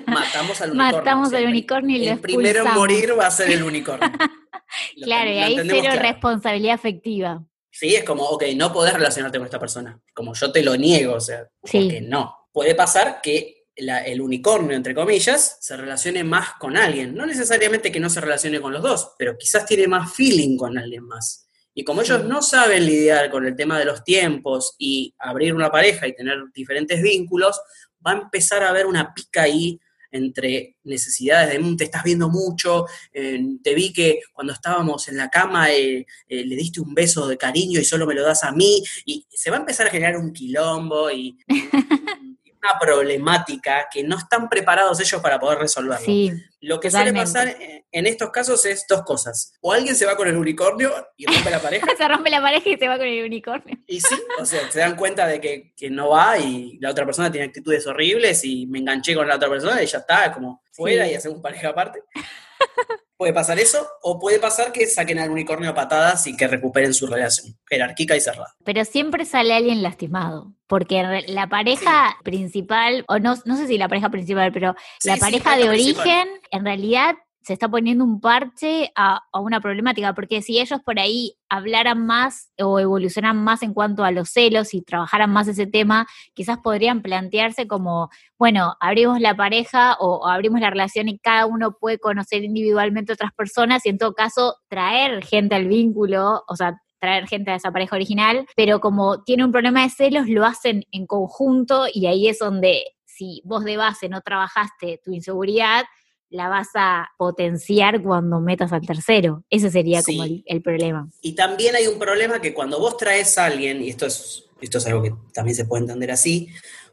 matamos 0.07 0.61
al 0.61 0.71
unicornio. 0.71 0.97
Matamos 0.97 1.33
al 1.33 1.45
unicornio 1.45 1.97
y 1.97 2.07
El 2.07 2.19
primero 2.19 2.65
en 2.65 2.73
morir 2.73 3.13
va 3.17 3.27
a 3.27 3.31
ser 3.31 3.51
el 3.51 3.63
unicornio. 3.63 4.09
claro, 5.03 5.29
y 5.29 5.37
ahí 5.37 5.57
cero 5.67 5.91
responsabilidad 5.99 6.73
afectiva. 6.73 7.43
Sí, 7.79 7.95
es 7.95 8.03
como, 8.03 8.25
ok, 8.25 8.43
no 8.57 8.73
podés 8.73 8.93
relacionarte 8.93 9.37
con 9.37 9.45
esta 9.45 9.57
persona. 9.57 9.97
Como 10.13 10.33
yo 10.33 10.51
te 10.51 10.61
lo 10.61 10.75
niego, 10.75 11.13
o 11.13 11.21
sea, 11.21 11.47
porque 11.61 12.01
no. 12.01 12.49
Puede 12.51 12.75
pasar 12.75 13.21
que 13.23 13.67
el 13.73 14.19
unicornio, 14.19 14.75
entre 14.75 14.93
comillas, 14.93 15.59
se 15.61 15.77
relacione 15.77 16.25
más 16.25 16.55
con 16.59 16.75
alguien. 16.75 17.15
No 17.15 17.25
necesariamente 17.25 17.89
que 17.89 18.01
no 18.01 18.09
se 18.09 18.19
relacione 18.19 18.59
con 18.59 18.73
los 18.73 18.83
dos, 18.83 19.13
pero 19.17 19.37
quizás 19.37 19.65
tiene 19.65 19.87
más 19.87 20.13
feeling 20.13 20.57
con 20.57 20.77
alguien 20.77 21.05
más. 21.05 21.47
Y 21.73 21.85
como 21.85 22.01
ellos 22.01 22.25
no 22.25 22.41
saben 22.41 22.85
lidiar 22.85 23.31
con 23.31 23.45
el 23.45 23.55
tema 23.55 23.79
de 23.79 23.85
los 23.85 24.03
tiempos 24.03 24.75
y 24.77 25.15
abrir 25.17 25.55
una 25.55 25.71
pareja 25.71 26.05
y 26.05 26.13
tener 26.13 26.37
diferentes 26.53 27.01
vínculos, 27.01 27.61
va 28.05 28.11
a 28.11 28.21
empezar 28.23 28.61
a 28.61 28.71
haber 28.71 28.87
una 28.87 29.13
pica 29.13 29.43
ahí 29.43 29.79
entre 30.11 30.75
necesidades 30.83 31.51
de, 31.51 31.59
"Mm, 31.59 31.77
te 31.77 31.83
estás 31.85 32.03
viendo 32.03 32.29
mucho, 32.29 32.85
eh, 33.13 33.39
te 33.63 33.73
vi 33.75 33.93
que 33.93 34.19
cuando 34.33 34.53
estábamos 34.53 35.07
en 35.07 35.17
la 35.17 35.29
cama 35.29 35.71
eh, 35.71 36.05
eh, 36.27 36.45
le 36.45 36.55
diste 36.55 36.81
un 36.81 36.93
beso 36.93 37.27
de 37.27 37.37
cariño 37.37 37.79
y 37.79 37.85
solo 37.85 38.05
me 38.07 38.15
lo 38.15 38.23
das 38.23 38.43
a 38.43 38.51
mí, 38.51 38.83
y 39.05 39.25
se 39.29 39.49
va 39.51 39.57
a 39.57 39.59
empezar 39.61 39.87
a 39.87 39.91
generar 39.91 40.17
un 40.17 40.33
quilombo 40.33 41.09
y 41.11 41.37
una 42.61 42.77
problemática 42.79 43.87
que 43.91 44.03
no 44.03 44.17
están 44.17 44.49
preparados 44.49 44.99
ellos 44.99 45.21
para 45.21 45.39
poder 45.39 45.59
resolverlo. 45.59 46.05
Sí, 46.05 46.31
Lo 46.61 46.79
que 46.79 46.91
suele 46.91 47.13
pasar 47.13 47.55
en 47.91 48.05
estos 48.05 48.29
casos 48.31 48.63
es 48.65 48.85
dos 48.87 49.03
cosas. 49.03 49.53
O 49.61 49.71
alguien 49.71 49.95
se 49.95 50.05
va 50.05 50.15
con 50.17 50.27
el 50.27 50.35
unicornio 50.37 50.91
y 51.17 51.25
rompe 51.25 51.49
la 51.49 51.59
pareja, 51.61 51.87
se 51.97 52.07
rompe 52.07 52.29
la 52.29 52.41
pareja 52.41 52.69
y 52.69 52.77
se 52.77 52.87
va 52.87 52.97
con 52.97 53.07
el 53.07 53.23
unicornio. 53.25 53.77
y 53.87 54.01
sí, 54.01 54.15
o 54.39 54.45
sea, 54.45 54.69
se 54.71 54.79
dan 54.79 54.95
cuenta 54.95 55.25
de 55.27 55.39
que, 55.39 55.73
que 55.75 55.89
no 55.89 56.09
va 56.09 56.37
y 56.37 56.77
la 56.79 56.91
otra 56.91 57.05
persona 57.05 57.31
tiene 57.31 57.47
actitudes 57.47 57.87
horribles 57.87 58.43
y 58.43 58.65
me 58.67 58.79
enganché 58.79 59.15
con 59.15 59.27
la 59.27 59.35
otra 59.37 59.49
persona 59.49 59.81
y 59.81 59.85
ya 59.87 59.99
está, 59.99 60.31
como 60.33 60.61
fuera 60.71 61.05
Sí. 61.05 61.11
y 61.11 61.15
hacemos 61.15 61.41
pareja 61.41 61.69
aparte. 61.69 62.03
Puede 63.19 63.33
pasar 63.33 63.59
eso, 63.59 63.85
o 64.01 64.17
puede 64.17 64.39
pasar 64.39 64.71
que 64.71 64.87
saquen 64.87 65.19
al 65.19 65.29
unicornio 65.29 65.71
a 65.71 65.73
patadas 65.75 66.25
y 66.25 66.37
que 66.37 66.47
recuperen 66.47 66.93
su 66.93 67.05
relación 67.05 67.53
jerárquica 67.69 68.15
y 68.15 68.21
cerrada. 68.21 68.55
Pero 68.63 68.85
siempre 68.85 69.25
sale 69.25 69.53
alguien 69.53 69.83
lastimado, 69.83 70.53
porque 70.67 71.25
la 71.27 71.47
pareja 71.49 72.15
principal, 72.23 73.03
o 73.09 73.19
no, 73.19 73.35
no 73.43 73.57
sé 73.57 73.67
si 73.67 73.77
la 73.77 73.89
pareja 73.89 74.09
principal, 74.09 74.53
pero 74.53 74.73
Sí, 75.01 75.09
la 75.09 75.15
sí, 75.15 75.19
pareja 75.19 75.57
de 75.57 75.67
principal. 75.67 76.05
origen, 76.07 76.27
en 76.51 76.63
realidad 76.63 77.15
se 77.41 77.53
está 77.53 77.69
poniendo 77.69 78.03
un 78.03 78.19
parche 78.19 78.91
a, 78.95 79.21
a 79.31 79.39
una 79.39 79.61
problemática, 79.61 80.13
porque 80.13 80.41
si 80.41 80.59
ellos 80.59 80.81
por 80.83 80.99
ahí 80.99 81.35
hablaran 81.49 82.05
más 82.05 82.51
o 82.59 82.79
evolucionan 82.79 83.37
más 83.43 83.63
en 83.63 83.73
cuanto 83.73 84.03
a 84.03 84.11
los 84.11 84.29
celos 84.29 84.73
y 84.73 84.81
trabajaran 84.81 85.31
más 85.31 85.47
ese 85.47 85.65
tema, 85.65 86.07
quizás 86.33 86.59
podrían 86.59 87.01
plantearse 87.01 87.67
como, 87.67 88.09
bueno, 88.37 88.75
abrimos 88.79 89.19
la 89.19 89.35
pareja 89.35 89.95
o, 89.99 90.27
abrimos 90.27 90.61
la 90.61 90.69
relación 90.69 91.07
y 91.09 91.19
cada 91.19 91.45
uno 91.45 91.77
puede 91.79 91.97
conocer 91.97 92.43
individualmente 92.43 93.13
otras 93.13 93.33
personas 93.33 93.85
y 93.85 93.89
en 93.89 93.97
todo 93.97 94.13
caso 94.13 94.57
traer 94.67 95.23
gente 95.23 95.55
al 95.55 95.67
vínculo, 95.67 96.43
o 96.47 96.55
sea, 96.55 96.79
traer 96.99 97.27
gente 97.27 97.51
a 97.51 97.55
esa 97.55 97.71
pareja 97.71 97.95
original, 97.95 98.45
pero 98.55 98.79
como 98.79 99.23
tiene 99.23 99.45
un 99.45 99.51
problema 99.51 99.83
de 99.83 99.89
celos, 99.89 100.27
lo 100.27 100.45
hacen 100.45 100.83
en 100.91 101.07
conjunto 101.07 101.85
y 101.91 102.05
ahí 102.05 102.27
es 102.27 102.39
donde 102.39 102.83
si 103.05 103.41
vos 103.43 103.63
de 103.63 103.77
base 103.77 104.07
no 104.07 104.21
trabajaste 104.21 105.01
tu 105.03 105.11
inseguridad, 105.11 105.85
la 106.29 106.47
vas 106.47 106.67
a 106.75 107.09
potenciar 107.17 108.01
cuando 108.01 108.39
metas 108.39 108.71
al 108.71 108.85
tercero. 108.85 109.43
Ese 109.49 109.69
sería 109.71 110.03
como 110.03 110.23
el, 110.23 110.43
el 110.45 110.61
problema. 110.61 111.09
Y 111.21 111.33
también 111.33 111.75
hay 111.75 111.87
un 111.87 111.99
problema 111.99 112.39
que 112.39 112.53
cuando 112.53 112.79
vos 112.79 112.97
traes 112.97 113.37
a 113.37 113.45
alguien, 113.45 113.81
y 113.81 113.89
esto 113.89 114.05
es, 114.05 114.45
esto 114.61 114.77
es 114.77 114.85
algo 114.87 115.01
que 115.01 115.13
también 115.33 115.55
se 115.55 115.65
puede 115.65 115.81
entender 115.81 116.11
así, 116.11 116.49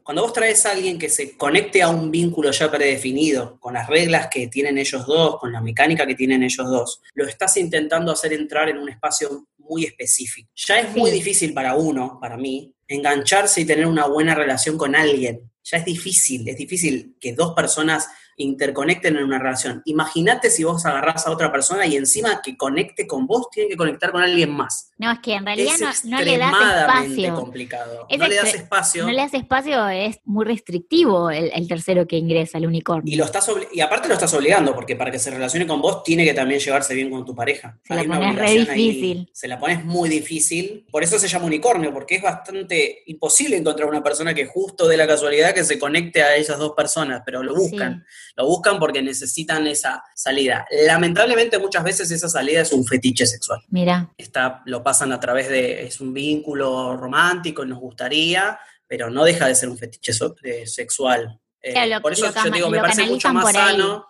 cuando 0.07 0.23
vos 0.23 0.33
traes 0.33 0.65
a 0.65 0.71
alguien 0.71 1.01
que 1.01 1.09
se 1.09 1.37
conecte 1.37 1.83
a 1.83 1.89
un 1.89 2.13
vínculo 2.13 2.53
ya 2.53 2.71
predefinido, 2.71 3.59
con 3.59 3.75
las 3.75 3.89
reglas 3.89 4.29
que 4.31 4.47
tienen 4.47 4.79
ellos 4.79 5.05
dos, 5.05 5.41
con 5.41 5.51
la 5.51 5.61
mecánica 5.61 6.07
que 6.07 6.15
tienen 6.15 6.45
ellos 6.45 6.69
dos, 6.69 7.01
lo 7.15 7.27
estás 7.27 7.57
intentando 7.57 8.13
hacer 8.13 8.33
entrar 8.33 8.69
en 8.69 8.79
un 8.79 8.89
espacio 8.89 9.49
muy 9.59 9.85
específico. 9.85 10.49
Ya 10.55 10.79
es 10.79 10.95
muy 10.95 11.11
difícil 11.11 11.53
para 11.53 11.75
uno, 11.75 12.19
para 12.21 12.37
mí, 12.37 12.73
engancharse 12.87 13.63
y 13.63 13.65
tener 13.65 13.85
una 13.85 14.07
buena 14.07 14.37
relación 14.37 14.79
con 14.79 14.95
alguien. 14.95 15.51
Ya 15.65 15.79
es 15.79 15.85
difícil, 15.85 16.49
es 16.49 16.57
difícil 16.57 17.17
que 17.21 17.33
dos 17.33 17.53
personas 17.55 18.07
interconecten 18.37 19.17
en 19.17 19.25
una 19.25 19.39
relación. 19.39 19.83
Imagínate 19.85 20.51
si 20.51 20.65
vos 20.65 20.85
agarrás 20.87 21.27
a 21.27 21.31
otra 21.31 21.51
persona 21.51 21.87
y 21.87 21.97
encima 21.97 22.41
que 22.43 22.57
conecte 22.57 23.07
con 23.07 23.27
vos, 23.27 23.49
tiene 23.51 23.69
que 23.69 23.77
conectar 23.77 24.13
con 24.13 24.23
alguien 24.23 24.51
más. 24.51 24.91
No, 24.99 25.11
es 25.13 25.19
que 25.21 25.35
en 25.35 25.45
realidad 25.45 25.75
es 25.75 26.05
no, 26.05 26.19
no 26.19 26.25
le 26.25 26.39
das 26.39 26.53
espacio. 26.53 27.35
complicado. 27.35 28.07
Es 28.09 28.19
no 28.19 28.29
le 28.29 28.37
das 28.37 28.55
espacio. 28.55 29.05
No 29.05 29.11
le 29.13 29.19
das 29.19 29.35
espacio, 29.35 29.89
es 29.89 30.21
muy 30.25 30.45
restrictivo 30.45 31.31
el, 31.31 31.51
el 31.55 31.69
tercero 31.69 32.07
que 32.07 32.17
ingresa, 32.17 32.59
el 32.59 32.67
unicornio. 32.67 33.13
Y, 33.13 33.17
lo 33.17 33.25
estás 33.25 33.51
y 33.73 33.81
aparte 33.81 34.09
lo 34.09 34.15
estás 34.15 34.33
obligando, 34.35 34.75
porque 34.75 34.97
para 34.97 35.11
que 35.11 35.19
se 35.19 35.31
relacione 35.31 35.67
con 35.67 35.81
vos 35.81 36.03
tiene 36.03 36.25
que 36.25 36.35
también 36.35 36.61
llevarse 36.61 36.95
bien 36.95 37.11
con 37.11 37.25
tu 37.25 37.35
pareja. 37.35 37.79
Se 37.85 37.95
la 37.95 38.01
Hay 38.01 38.07
una 38.07 38.19
pones 38.19 38.37
re 38.37 38.47
obligación 38.47 38.75
ahí. 38.75 38.89
difícil. 38.89 39.31
se 39.33 39.49
la 39.49 39.59
pones 39.59 39.85
muy 39.85 40.09
difícil. 40.09 40.87
Por 40.91 41.03
eso 41.03 41.19
se 41.19 41.29
llama 41.29 41.47
unicornio, 41.47 41.93
porque 41.93 42.17
es 42.17 42.23
bastante 42.23 43.03
imposible 43.07 43.57
encontrar 43.57 43.89
una 43.89 44.03
persona 44.03 44.35
que 44.35 44.47
justo 44.47 44.89
de 44.89 44.97
la 44.97 45.07
casualidad 45.07 45.55
que 45.55 45.65
se 45.65 45.79
conecte 45.79 46.23
a 46.23 46.37
esas 46.37 46.59
dos 46.59 46.73
personas, 46.73 47.23
pero 47.25 47.43
lo 47.43 47.55
buscan. 47.55 48.05
Lo 48.37 48.47
buscan 48.47 48.79
porque 48.79 49.01
necesitan 49.03 49.67
esa 49.67 50.05
salida. 50.15 50.67
Lamentablemente 50.87 51.59
muchas 51.59 51.83
veces 51.83 52.11
esa 52.11 52.29
salida 52.29 52.61
es 52.61 52.73
un 52.73 52.85
fetiche 52.87 53.27
sexual. 53.27 53.61
Mira, 53.69 54.11
Está, 54.19 54.63
lo 54.67 54.83
pasan 54.83 55.13
a 55.13 55.21
través 55.21 55.49
de, 55.49 55.87
es 55.87 56.01
un 56.01 56.13
vínculo 56.13 56.97
romántico, 56.97 57.65
nos 57.65 57.79
gustaría, 57.81 58.59
pero 58.87 59.09
no 59.11 59.25
deja 59.25 59.47
de 59.49 59.55
ser 59.55 59.69
un 59.71 59.79
fetiche 59.79 60.13
so- 60.13 60.37
eh, 60.43 60.67
sexual. 60.67 61.41
Eh, 61.63 61.73
Claro, 61.73 62.03
por 62.03 62.13
eso 62.13 62.27
yo 62.33 62.51
digo, 62.51 62.71
me 62.71 62.79
parece 62.79 63.07
mucho 63.07 63.33
más 63.33 63.45
sano, 63.53 64.07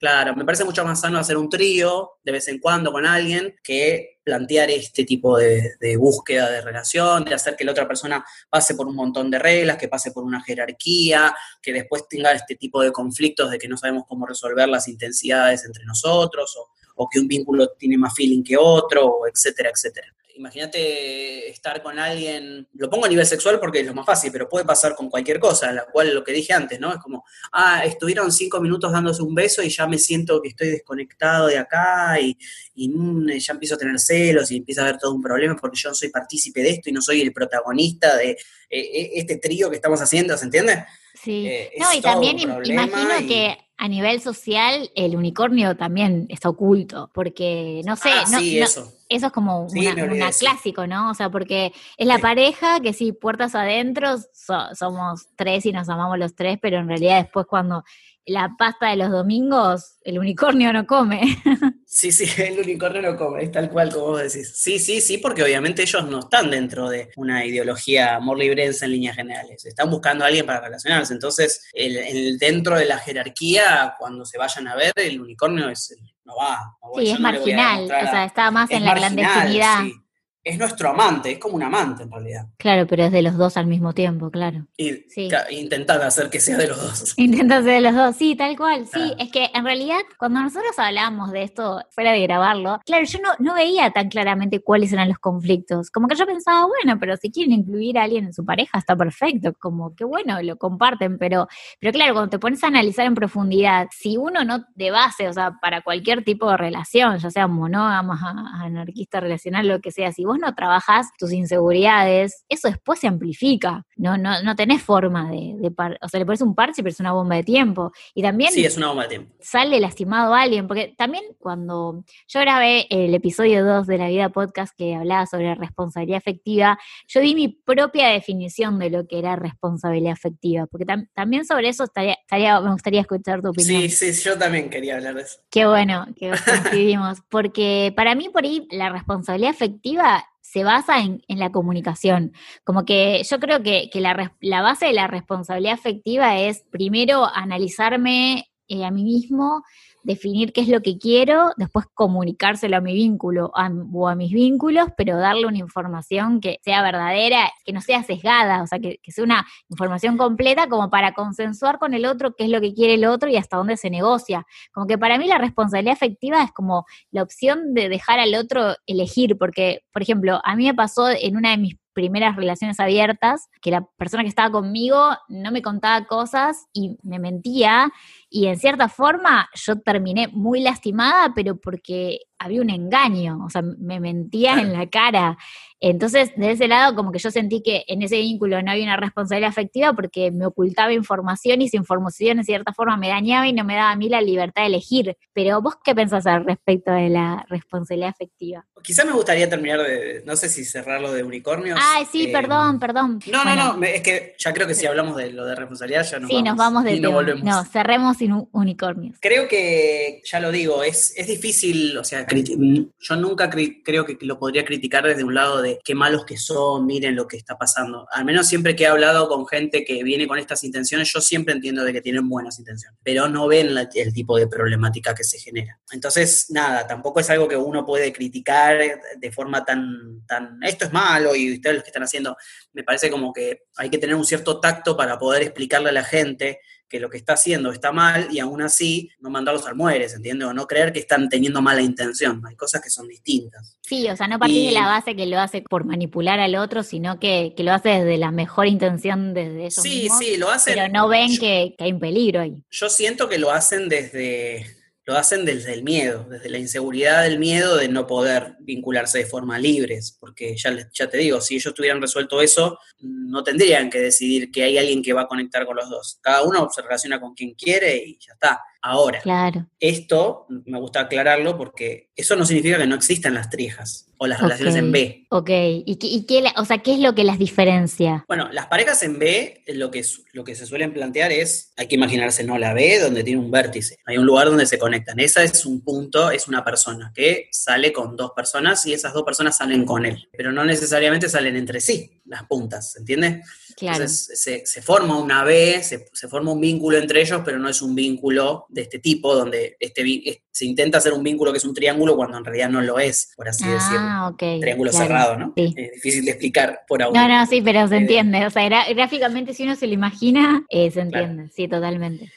claro, 0.00 0.34
me 0.34 0.44
parece 0.44 0.64
mucho 0.64 0.84
más 0.84 1.00
sano 1.00 1.18
hacer 1.18 1.36
un 1.36 1.48
trío 1.48 2.12
de 2.24 2.32
vez 2.32 2.48
en 2.48 2.58
cuando 2.58 2.90
con 2.90 3.06
alguien 3.06 3.54
que 3.62 4.20
plantear 4.24 4.70
este 4.70 5.04
tipo 5.04 5.36
de, 5.36 5.96
búsqueda 5.98 6.50
de 6.50 6.62
relación, 6.62 7.24
de 7.24 7.34
hacer 7.34 7.54
que 7.54 7.64
la 7.64 7.72
otra 7.72 7.86
persona 7.86 8.24
pase 8.48 8.74
por 8.74 8.86
un 8.86 8.96
montón 8.96 9.30
de 9.30 9.38
reglas, 9.38 9.76
que 9.76 9.88
pase 9.88 10.10
por 10.12 10.24
una 10.24 10.42
jerarquía, 10.42 11.34
que 11.60 11.72
después 11.72 12.08
tenga 12.08 12.32
este 12.32 12.56
tipo 12.56 12.82
de 12.82 12.92
conflictos 12.92 13.50
de 13.50 13.58
que 13.58 13.68
no 13.68 13.76
sabemos 13.76 14.04
cómo 14.08 14.26
resolver 14.26 14.68
las 14.68 14.88
intensidades 14.88 15.64
entre 15.64 15.84
nosotros, 15.84 16.56
o, 16.56 16.70
o 16.96 17.08
que 17.08 17.20
un 17.20 17.28
vínculo 17.28 17.68
tiene 17.78 17.98
más 17.98 18.14
feeling 18.14 18.42
que 18.42 18.56
otro, 18.56 19.26
etcétera, 19.26 19.70
etcétera. 19.70 20.14
Imagínate 20.36 21.48
estar 21.50 21.82
con 21.82 21.98
alguien, 21.98 22.66
lo 22.74 22.88
pongo 22.88 23.06
a 23.06 23.08
nivel 23.08 23.26
sexual 23.26 23.58
porque 23.60 23.80
es 23.80 23.86
lo 23.86 23.94
más 23.94 24.06
fácil, 24.06 24.32
pero 24.32 24.48
puede 24.48 24.64
pasar 24.64 24.94
con 24.94 25.08
cualquier 25.10 25.38
cosa, 25.38 25.72
la 25.72 25.84
cual 25.86 26.14
lo 26.14 26.24
que 26.24 26.32
dije 26.32 26.52
antes, 26.52 26.78
¿no? 26.80 26.90
Es 26.92 26.98
como, 26.98 27.24
ah, 27.52 27.84
estuvieron 27.84 28.32
cinco 28.32 28.60
minutos 28.60 28.92
dándose 28.92 29.22
un 29.22 29.34
beso 29.34 29.62
y 29.62 29.68
ya 29.68 29.86
me 29.86 29.98
siento 29.98 30.40
que 30.40 30.48
estoy 30.50 30.68
desconectado 30.70 31.46
de 31.48 31.58
acá 31.58 32.18
y, 32.20 32.36
y, 32.74 32.88
mm, 32.88 33.28
ya 33.38 33.52
empiezo 33.52 33.74
a 33.74 33.78
tener 33.78 33.98
celos 33.98 34.50
y 34.50 34.56
empieza 34.56 34.82
a 34.82 34.84
haber 34.88 34.98
todo 34.98 35.14
un 35.14 35.22
problema 35.22 35.56
porque 35.56 35.78
yo 35.78 35.88
no 35.90 35.94
soy 35.94 36.08
partícipe 36.10 36.62
de 36.62 36.70
esto 36.70 36.90
y 36.90 36.92
no 36.92 37.02
soy 37.02 37.20
el 37.20 37.32
protagonista 37.32 38.16
de 38.16 38.30
eh, 38.30 38.38
eh, 38.70 39.10
este 39.14 39.36
trío 39.36 39.68
que 39.68 39.76
estamos 39.76 40.00
haciendo, 40.00 40.36
¿se 40.36 40.44
entiende? 40.44 40.84
sí. 41.22 41.46
Eh, 41.46 41.72
no, 41.78 41.92
y 41.92 42.00
también 42.00 42.38
imagino 42.38 43.20
y- 43.20 43.26
que 43.26 43.58
a 43.82 43.88
nivel 43.88 44.20
social 44.20 44.90
el 44.94 45.16
unicornio 45.16 45.74
también 45.74 46.26
está 46.28 46.50
oculto, 46.50 47.10
porque 47.14 47.80
no 47.86 47.96
sé, 47.96 48.10
Ah, 48.12 48.24
no, 48.30 48.38
sí, 48.38 48.58
no- 48.58 48.66
eso. 48.66 48.92
eso 49.08 49.26
es 49.28 49.32
como 49.32 49.68
sí. 49.70 50.44
clásico, 50.44 50.86
¿no? 50.86 51.10
O 51.10 51.14
sea, 51.14 51.30
porque 51.30 51.72
es 51.96 52.06
la 52.06 52.16
Sí. 52.16 52.22
pareja 52.22 52.80
que 52.80 52.92
sí, 52.92 53.12
puertas 53.12 53.54
adentro, 53.54 54.18
so- 54.34 54.74
somos 54.74 55.28
tres 55.34 55.64
y 55.64 55.72
nos 55.72 55.88
amamos 55.88 56.18
los 56.18 56.34
tres, 56.34 56.58
pero 56.60 56.76
en 56.78 56.88
realidad 56.88 57.22
después 57.22 57.46
cuando 57.46 57.82
la 58.26 58.54
pasta 58.58 58.90
de 58.90 58.96
los 58.96 59.10
domingos, 59.10 59.96
el 60.04 60.18
unicornio 60.18 60.72
no 60.74 60.86
come. 60.86 61.22
Sí, 61.92 62.12
sí, 62.12 62.24
el 62.42 62.60
unicornio 62.60 63.02
lo 63.02 63.16
come, 63.16 63.42
es 63.42 63.50
tal 63.50 63.68
cual 63.68 63.92
como 63.92 64.06
vos 64.12 64.22
decís. 64.22 64.52
Sí, 64.54 64.78
sí, 64.78 65.00
sí, 65.00 65.18
porque 65.18 65.42
obviamente 65.42 65.82
ellos 65.82 66.06
no 66.06 66.20
están 66.20 66.48
dentro 66.48 66.88
de 66.88 67.10
una 67.16 67.44
ideología 67.44 68.14
amor 68.14 68.38
librense 68.38 68.84
en 68.84 68.92
líneas 68.92 69.16
generales. 69.16 69.64
Están 69.66 69.90
buscando 69.90 70.22
a 70.24 70.28
alguien 70.28 70.46
para 70.46 70.60
relacionarse. 70.60 71.12
Entonces, 71.12 71.68
el, 71.72 71.96
el- 71.96 72.38
dentro 72.38 72.78
de 72.78 72.84
la 72.86 72.98
jerarquía, 72.98 73.96
cuando 73.98 74.24
se 74.24 74.38
vayan 74.38 74.68
a 74.68 74.76
ver, 74.76 74.92
el 74.94 75.20
unicornio 75.20 75.68
es 75.68 75.96
no 76.24 76.36
va. 76.36 76.60
no 76.80 76.90
voy, 76.90 77.06
sí, 77.06 77.12
es 77.12 77.18
no 77.18 77.22
marginal, 77.24 77.84
o 77.84 77.88
sea, 77.88 78.24
está 78.24 78.50
más 78.52 78.70
es 78.70 78.76
en 78.76 78.84
la 78.84 78.94
marginal, 78.94 79.16
clandestinidad. 79.32 79.82
sí. 79.82 79.94
Es 80.42 80.58
nuestro 80.58 80.88
amante, 80.88 81.32
es 81.32 81.38
como 81.38 81.56
un 81.56 81.62
amante 81.62 82.02
en 82.04 82.10
realidad. 82.10 82.46
Claro, 82.56 82.86
pero 82.86 83.04
es 83.04 83.12
de 83.12 83.20
los 83.20 83.36
dos 83.36 83.58
al 83.58 83.66
mismo 83.66 83.92
tiempo, 83.92 84.30
claro. 84.30 84.66
Y 84.78 85.04
Sí. 85.08 85.28
intentar 85.50 86.00
hacer 86.02 86.30
que 86.30 86.40
sea 86.40 86.56
de 86.56 86.68
los 86.68 86.80
dos. 86.80 87.14
Intentas 87.18 87.62
de 87.64 87.80
los 87.82 87.94
dos, 87.94 88.16
sí, 88.16 88.34
tal 88.36 88.56
cual, 88.56 88.86
sí. 88.86 88.92
Claro. 88.92 89.14
Es 89.18 89.30
que 89.30 89.50
en 89.52 89.64
realidad, 89.64 89.98
cuando 90.18 90.40
nosotros 90.40 90.78
hablábamos 90.78 91.30
de 91.32 91.42
esto 91.42 91.82
fuera 91.90 92.12
de 92.12 92.22
grabarlo, 92.22 92.80
claro, 92.86 93.04
yo 93.04 93.18
no, 93.22 93.28
no 93.38 93.54
veía 93.54 93.90
tan 93.90 94.08
claramente 94.08 94.60
cuáles 94.60 94.92
eran 94.94 95.08
los 95.08 95.18
conflictos. 95.18 95.90
Como 95.90 96.08
que 96.08 96.14
yo 96.16 96.24
pensaba, 96.24 96.64
bueno, 96.66 96.98
pero 96.98 97.18
si 97.18 97.30
quieren 97.30 97.52
incluir 97.52 97.98
a 97.98 98.04
alguien 98.04 98.24
en 98.24 98.32
su 98.32 98.42
pareja, 98.44 98.78
está 98.78 98.96
perfecto, 98.96 99.52
como 99.58 99.94
que 99.94 100.04
bueno, 100.04 100.40
lo 100.42 100.56
comparten, 100.56 101.18
pero, 101.18 101.48
pero 101.80 101.92
claro, 101.92 102.14
cuando 102.14 102.30
te 102.30 102.38
pones 102.38 102.64
a 102.64 102.68
analizar 102.68 103.04
en 103.04 103.14
profundidad, 103.14 103.88
si 103.90 104.16
uno 104.16 104.42
no 104.44 104.64
de 104.74 104.90
base, 104.90 105.28
o 105.28 105.32
sea, 105.34 105.58
para 105.60 105.82
cualquier 105.82 106.24
tipo 106.24 106.50
de 106.50 106.56
relación, 106.56 107.18
ya 107.18 107.30
sea 107.30 107.46
monógama, 107.46 108.18
anarquista, 108.64 109.20
relacional, 109.20 109.68
lo 109.68 109.80
que 109.80 109.90
sea, 109.90 110.12
si 110.12 110.24
vos 110.30 110.38
no 110.38 110.54
trabajás 110.54 111.08
tus 111.18 111.32
inseguridades, 111.32 112.44
eso 112.48 112.68
después 112.68 112.98
se 112.98 113.06
amplifica. 113.08 113.84
No, 113.96 114.16
no, 114.16 114.42
no 114.42 114.56
tenés 114.56 114.82
forma 114.82 115.30
de, 115.30 115.54
de 115.58 115.70
par- 115.70 115.98
o 116.02 116.08
sea, 116.08 116.18
le 116.20 116.26
pones 116.26 116.40
un 116.40 116.54
parche, 116.54 116.82
pero 116.82 116.90
es 116.92 117.00
una 117.00 117.12
bomba 117.12 117.36
de 117.36 117.42
tiempo. 117.44 117.92
Y 118.14 118.22
también 118.22 118.50
Sí, 118.52 118.64
es 118.64 118.76
una 118.76 118.88
bomba 118.88 119.02
de 119.04 119.08
tiempo. 119.10 119.34
sale 119.40 119.78
lastimado 119.80 120.34
a 120.34 120.42
alguien, 120.42 120.66
porque 120.66 120.94
también 120.96 121.24
cuando 121.38 122.04
yo 122.28 122.40
grabé 122.40 122.86
el 122.90 123.14
episodio 123.14 123.64
2 123.64 123.86
de 123.86 123.98
La 123.98 124.08
Vida 124.08 124.28
Podcast 124.30 124.74
que 124.76 124.94
hablaba 124.94 125.26
sobre 125.26 125.54
responsabilidad 125.54 126.18
afectiva, 126.18 126.78
yo 127.08 127.20
di 127.20 127.34
mi 127.34 127.48
propia 127.48 128.08
definición 128.08 128.78
de 128.78 128.90
lo 128.90 129.06
que 129.06 129.18
era 129.18 129.36
responsabilidad 129.36 130.12
afectiva, 130.12 130.66
porque 130.66 130.86
tam- 130.86 131.08
también 131.14 131.44
sobre 131.44 131.68
eso 131.68 131.84
estaría, 131.84 132.14
estaría- 132.14 132.60
me 132.60 132.72
gustaría 132.72 133.00
escuchar 133.02 133.42
tu 133.42 133.50
opinión. 133.50 133.82
Sí, 133.90 134.12
sí, 134.12 134.22
yo 134.22 134.38
también 134.38 134.70
quería 134.70 134.96
hablar 134.96 135.14
de 135.14 135.22
eso. 135.22 135.38
Qué 135.50 135.66
bueno 135.66 136.06
que 136.16 136.30
coincidimos, 136.80 137.18
porque 137.28 137.92
para 137.96 138.14
mí 138.14 138.28
por 138.28 138.44
ahí 138.44 138.66
la 138.70 138.88
responsabilidad 138.90 139.50
afectiva 139.50 140.24
se 140.50 140.64
basa 140.64 140.98
en, 140.98 141.22
en 141.28 141.38
la 141.38 141.52
comunicación. 141.52 142.32
Como 142.64 142.84
que 142.84 143.22
yo 143.22 143.38
creo 143.38 143.62
que, 143.62 143.88
que 143.92 144.00
la, 144.00 144.34
la 144.40 144.62
base 144.62 144.86
de 144.86 144.92
la 144.92 145.06
responsabilidad 145.06 145.74
afectiva 145.74 146.38
es 146.40 146.64
primero 146.70 147.26
analizarme 147.32 148.49
eh, 148.70 148.84
a 148.84 148.92
mí 148.92 149.02
mismo, 149.02 149.64
definir 150.04 150.52
qué 150.52 150.60
es 150.60 150.68
lo 150.68 150.80
que 150.80 150.96
quiero, 150.96 151.50
después 151.56 151.86
comunicárselo 151.92 152.76
a 152.76 152.80
mi 152.80 152.94
vínculo 152.94 153.50
o 153.92 154.08
a 154.08 154.14
mis 154.14 154.32
vínculos, 154.32 154.88
pero 154.96 155.18
darle 155.18 155.46
una 155.46 155.58
información 155.58 156.40
que 156.40 156.60
sea 156.62 156.80
verdadera, 156.82 157.50
que 157.64 157.72
no 157.72 157.80
sea 157.80 158.04
sesgada, 158.04 158.62
o 158.62 158.68
sea, 158.68 158.78
que, 158.78 159.00
sea 159.08 159.24
una 159.24 159.44
información 159.68 160.16
completa 160.16 160.68
como 160.68 160.88
para 160.88 161.14
consensuar 161.14 161.80
con 161.80 161.94
el 161.94 162.06
otro 162.06 162.34
qué 162.36 162.44
es 162.44 162.50
lo 162.50 162.60
que 162.60 162.72
quiere 162.72 162.94
el 162.94 163.04
otro 163.06 163.28
y 163.28 163.36
hasta 163.36 163.56
dónde 163.56 163.76
se 163.76 163.90
negocia. 163.90 164.46
Como 164.72 164.86
que 164.86 164.96
para 164.96 165.18
mí 165.18 165.26
la 165.26 165.38
responsabilidad 165.38 165.94
afectiva 165.94 166.44
es 166.44 166.52
como 166.52 166.86
la 167.10 167.24
opción 167.24 167.74
de 167.74 167.88
dejar 167.88 168.20
al 168.20 168.36
otro 168.36 168.76
elegir, 168.86 169.36
porque, 169.36 169.82
por 169.92 170.02
ejemplo, 170.02 170.40
a 170.44 170.54
mí 170.54 170.64
me 170.64 170.74
pasó 170.74 171.08
en 171.10 171.36
una 171.36 171.50
de 171.50 171.58
mis 171.58 171.79
primeras 171.92 172.36
relaciones 172.36 172.80
abiertas, 172.80 173.48
que 173.60 173.70
la 173.70 173.86
persona 173.96 174.22
que 174.22 174.28
estaba 174.28 174.50
conmigo 174.50 175.16
no 175.28 175.50
me 175.50 175.62
contaba 175.62 176.06
cosas 176.06 176.66
y 176.72 176.98
me 177.02 177.18
mentía 177.18 177.92
y 178.28 178.46
en 178.46 178.58
cierta 178.58 178.88
forma 178.88 179.48
yo 179.54 179.80
terminé 179.80 180.28
muy 180.28 180.60
lastimada, 180.60 181.32
pero 181.34 181.56
porque 181.56 182.20
había 182.40 182.62
un 182.62 182.70
engaño, 182.70 183.44
o 183.44 183.50
sea, 183.50 183.62
me 183.62 184.00
mentía 184.00 184.54
en 184.54 184.72
la 184.72 184.88
cara. 184.88 185.36
Entonces, 185.82 186.30
de 186.36 186.52
ese 186.52 186.68
lado, 186.68 186.94
como 186.94 187.10
que 187.10 187.18
yo 187.18 187.30
sentí 187.30 187.62
que 187.62 187.84
en 187.88 188.02
ese 188.02 188.16
vínculo 188.18 188.60
no 188.62 188.70
había 188.70 188.84
una 188.84 188.98
responsabilidad 188.98 189.48
afectiva 189.48 189.94
porque 189.94 190.30
me 190.30 190.44
ocultaba 190.44 190.92
información 190.92 191.62
y 191.62 191.66
esa 191.66 191.78
información 191.78 192.38
en 192.38 192.44
cierta 192.44 192.74
forma 192.74 192.98
me 192.98 193.08
dañaba 193.08 193.46
y 193.46 193.54
no 193.54 193.64
me 193.64 193.74
daba 193.74 193.92
a 193.92 193.96
mí 193.96 194.10
la 194.10 194.20
libertad 194.20 194.62
de 194.62 194.68
elegir. 194.68 195.16
Pero 195.32 195.62
vos, 195.62 195.76
¿qué 195.82 195.94
pensás 195.94 196.26
al 196.26 196.44
respecto 196.44 196.92
de 196.92 197.08
la 197.08 197.46
responsabilidad 197.48 198.10
afectiva? 198.10 198.66
Quizá 198.82 199.06
me 199.06 199.12
gustaría 199.12 199.48
terminar 199.48 199.82
de, 199.82 200.22
no 200.26 200.36
sé 200.36 200.50
si 200.50 200.66
cerrarlo 200.66 201.12
de 201.12 201.22
unicornios. 201.22 201.78
Ay, 201.80 202.06
sí, 202.10 202.26
eh, 202.26 202.32
perdón, 202.32 202.78
perdón. 202.78 203.20
No, 203.30 203.44
no, 203.44 203.76
no, 203.76 203.82
es 203.84 204.02
que 204.02 204.34
ya 204.38 204.52
creo 204.52 204.66
que 204.66 204.74
si 204.74 204.86
hablamos 204.86 205.16
de 205.16 205.32
lo 205.32 205.46
de 205.46 205.54
responsabilidad 205.54 206.04
ya 206.04 206.18
nos 206.18 206.28
sí, 206.28 206.36
vamos. 206.36 206.48
nos 206.50 206.56
vamos 206.56 206.84
de 206.84 206.94
y 206.94 207.00
no 207.00 207.12
volvemos. 207.12 207.42
No, 207.42 207.64
cerremos 207.64 208.18
sin 208.18 208.48
unicornios. 208.52 209.16
Creo 209.20 209.48
que, 209.48 210.20
ya 210.24 210.40
lo 210.40 210.52
digo, 210.52 210.82
es, 210.82 211.14
es 211.16 211.26
difícil, 211.26 211.96
o 211.96 212.04
sea, 212.04 212.26
yo 212.36 213.16
nunca 213.16 213.50
creo 213.50 214.04
que 214.04 214.18
lo 214.20 214.38
podría 214.38 214.64
criticar 214.64 215.04
desde 215.04 215.24
un 215.24 215.34
lado 215.34 215.62
de 215.62 215.80
qué 215.84 215.94
malos 215.94 216.24
que 216.24 216.36
son, 216.36 216.86
miren 216.86 217.16
lo 217.16 217.26
que 217.26 217.36
está 217.36 217.56
pasando. 217.58 218.06
Al 218.10 218.24
menos 218.24 218.46
siempre 218.46 218.76
que 218.76 218.84
he 218.84 218.86
hablado 218.86 219.28
con 219.28 219.46
gente 219.46 219.84
que 219.84 220.02
viene 220.02 220.26
con 220.26 220.38
estas 220.38 220.64
intenciones, 220.64 221.12
yo 221.12 221.20
siempre 221.20 221.54
entiendo 221.54 221.84
de 221.84 221.92
que 221.92 222.00
tienen 222.00 222.28
buenas 222.28 222.58
intenciones, 222.58 222.98
pero 223.02 223.28
no 223.28 223.46
ven 223.46 223.76
el 223.94 224.12
tipo 224.12 224.36
de 224.36 224.46
problemática 224.46 225.14
que 225.14 225.24
se 225.24 225.38
genera. 225.38 225.78
Entonces, 225.92 226.46
nada, 226.50 226.86
tampoco 226.86 227.20
es 227.20 227.30
algo 227.30 227.48
que 227.48 227.56
uno 227.56 227.84
puede 227.84 228.12
criticar 228.12 228.78
de 229.18 229.32
forma 229.32 229.64
tan, 229.64 230.24
tan, 230.26 230.62
esto 230.62 230.84
es 230.84 230.92
malo 230.92 231.34
y 231.34 231.54
ustedes 231.54 231.76
lo 231.76 231.82
que 231.82 231.88
están 231.88 232.02
haciendo, 232.02 232.36
me 232.72 232.82
parece 232.82 233.10
como 233.10 233.32
que 233.32 233.64
hay 233.76 233.90
que 233.90 233.98
tener 233.98 234.16
un 234.16 234.24
cierto 234.24 234.60
tacto 234.60 234.96
para 234.96 235.18
poder 235.18 235.42
explicarle 235.42 235.90
a 235.90 235.92
la 235.92 236.04
gente 236.04 236.60
que 236.90 236.98
lo 236.98 237.08
que 237.08 237.16
está 237.16 237.34
haciendo 237.34 237.70
está 237.70 237.92
mal 237.92 238.28
y 238.32 238.40
aún 238.40 238.60
así 238.60 239.10
no 239.20 239.30
mandarlos 239.30 239.64
al 239.66 239.76
mueres, 239.76 240.12
¿entiendes? 240.12 240.48
O 240.48 240.52
no 240.52 240.66
creer 240.66 240.92
que 240.92 240.98
están 240.98 241.28
teniendo 241.28 241.62
mala 241.62 241.82
intención. 241.82 242.42
Hay 242.44 242.56
cosas 242.56 242.82
que 242.82 242.90
son 242.90 243.06
distintas. 243.06 243.78
Sí, 243.80 244.08
o 244.10 244.16
sea, 244.16 244.26
no 244.26 244.40
partir 244.40 244.66
de 244.66 244.72
la 244.72 244.86
base 244.86 245.14
que 245.14 245.24
lo 245.26 245.38
hace 245.38 245.62
por 245.62 245.84
manipular 245.84 246.40
al 246.40 246.56
otro, 246.56 246.82
sino 246.82 247.20
que, 247.20 247.54
lo 247.58 247.72
hace 247.72 247.90
desde 247.90 248.18
la 248.18 248.32
mejor 248.32 248.66
intención 248.66 249.34
desde 249.34 249.66
eso. 249.66 249.82
Sí, 249.82 250.08
sí, 250.18 250.36
lo 250.36 250.50
hacen. 250.50 250.74
Pero 250.74 250.88
no 250.92 251.06
ven 251.08 251.38
que, 251.38 251.74
que 251.78 251.84
hay 251.84 251.92
un 251.92 252.00
peligro 252.00 252.40
ahí. 252.40 252.56
Yo 252.70 252.90
siento 252.90 253.28
que 253.28 253.38
lo 253.38 253.52
hacen 253.52 253.88
desde 253.88 254.79
lo 255.10 255.16
hacen 255.16 255.44
desde 255.44 255.74
el 255.74 255.82
miedo, 255.82 256.24
desde 256.30 256.48
la 256.48 256.58
inseguridad 256.58 257.24
del 257.24 257.40
miedo 257.40 257.76
de 257.76 257.88
no 257.88 258.06
poder 258.06 258.54
vincularse 258.60 259.18
de 259.18 259.26
forma 259.26 259.58
libre, 259.58 259.98
porque 260.20 260.56
ya, 260.56 260.88
ya 260.92 261.10
te 261.10 261.18
digo, 261.18 261.40
si 261.40 261.56
ellos 261.56 261.74
tuvieran 261.74 262.00
resuelto 262.00 262.40
eso, 262.40 262.78
no 263.00 263.42
tendrían 263.42 263.90
que 263.90 263.98
decidir 263.98 264.52
que 264.52 264.62
hay 264.62 264.78
alguien 264.78 265.02
que 265.02 265.12
va 265.12 265.22
a 265.22 265.26
conectar 265.26 265.66
con 265.66 265.74
los 265.74 265.90
dos. 265.90 266.20
Cada 266.22 266.44
uno 266.44 266.68
se 266.72 266.82
relaciona 266.82 267.20
con 267.20 267.34
quien 267.34 267.54
quiere 267.54 267.96
y 267.96 268.18
ya 268.20 268.34
está. 268.34 268.60
Ahora, 268.82 269.20
claro. 269.20 269.66
esto 269.78 270.46
me 270.48 270.78
gusta 270.78 271.00
aclararlo 271.00 271.56
porque 271.58 272.10
eso 272.16 272.34
no 272.36 272.44
significa 272.46 272.78
que 272.78 272.86
no 272.86 272.94
existan 272.94 273.34
las 273.34 273.50
triejas 273.50 274.06
o 274.22 274.26
las 274.26 274.40
relaciones 274.40 274.76
en 274.76 274.92
B. 274.92 275.26
Ok, 275.30 275.48
¿y, 275.50 276.26
qué, 276.26 276.44
o 276.56 276.64
sea, 276.66 276.78
qué 276.78 276.92
es 276.92 277.00
lo 277.00 277.14
que 277.14 277.24
las 277.24 277.38
diferencia? 277.38 278.24
Bueno, 278.28 278.50
las 278.52 278.66
parejas 278.66 279.02
en 279.02 279.18
B, 279.18 279.62
lo 279.68 279.90
que, 279.90 280.04
lo 280.32 280.44
que 280.44 280.54
se 280.54 280.66
suelen 280.66 280.92
plantear 280.92 281.32
es, 281.32 281.72
hay 281.78 281.88
que 281.88 281.94
imaginarse, 281.94 282.44
¿no? 282.44 282.58
La 282.58 282.74
B 282.74 282.98
donde 283.00 283.24
tiene 283.24 283.40
un 283.40 283.50
vértice, 283.50 283.96
hay 284.04 284.18
un 284.18 284.26
lugar 284.26 284.48
donde 284.48 284.66
se 284.66 284.78
conectan. 284.78 285.18
Esa 285.20 285.42
es 285.42 285.64
un 285.64 285.80
punto, 285.82 286.30
es 286.30 286.48
una 286.48 286.62
persona 286.62 287.12
que 287.14 287.48
sale 287.50 287.94
con 287.94 288.14
dos 288.14 288.32
personas 288.36 288.84
y 288.84 288.92
esas 288.92 289.14
dos 289.14 289.22
personas 289.22 289.56
salen 289.56 289.86
con 289.86 290.04
él, 290.04 290.28
pero 290.36 290.52
no 290.52 290.64
necesariamente 290.66 291.28
salen 291.28 291.56
entre 291.56 291.80
sí, 291.80 292.20
las 292.26 292.44
puntas, 292.44 292.96
¿entiendes? 292.96 293.46
Claro. 293.74 294.02
Entonces 294.02 294.64
se, 294.64 294.82
forma 294.82 295.18
una 295.18 295.44
B, 295.44 295.82
se, 295.82 296.10
se, 296.12 296.28
forma 296.28 296.52
un 296.52 296.60
vínculo 296.60 296.98
entre 296.98 297.22
ellos, 297.22 297.40
pero 297.42 297.58
no 297.58 297.70
es 297.70 297.80
un 297.80 297.94
vínculo 297.94 298.66
de 298.70 298.82
este 298.82 298.98
tipo, 298.98 299.34
donde 299.34 299.76
este, 299.80 300.42
se 300.50 300.64
intenta 300.64 300.98
hacer 300.98 301.12
un 301.12 301.22
vínculo 301.22 301.52
que 301.52 301.58
es 301.58 301.64
un 301.64 301.74
triángulo 301.74 302.16
cuando 302.16 302.38
en 302.38 302.44
realidad 302.44 302.68
no 302.68 302.80
lo 302.80 302.98
es, 302.98 303.32
por 303.36 303.48
así 303.48 303.64
decirlo. 303.64 303.98
Ah, 304.00 304.34
triángulo 304.38 304.92
cerrado, 304.92 305.36
¿no? 305.36 305.52
Es 305.56 305.92
difícil 305.94 306.24
de 306.24 306.30
explicar 306.30 306.82
por 306.86 307.02
ahora. 307.02 307.26
No, 307.26 307.28
no, 307.28 307.46
sí, 307.46 307.60
pero 307.62 307.86
se 307.88 307.96
eh, 307.96 307.98
entiende. 307.98 308.46
O 308.46 308.50
sea, 308.50 308.68
gráficamente 308.92 309.54
si 309.54 309.64
uno 309.64 309.76
se 309.76 309.86
lo 309.86 309.94
imagina, 309.94 310.64
eh, 310.68 310.90
se 310.90 311.00
entiende, 311.00 311.50
sí, 311.54 311.68
totalmente. 311.68 312.32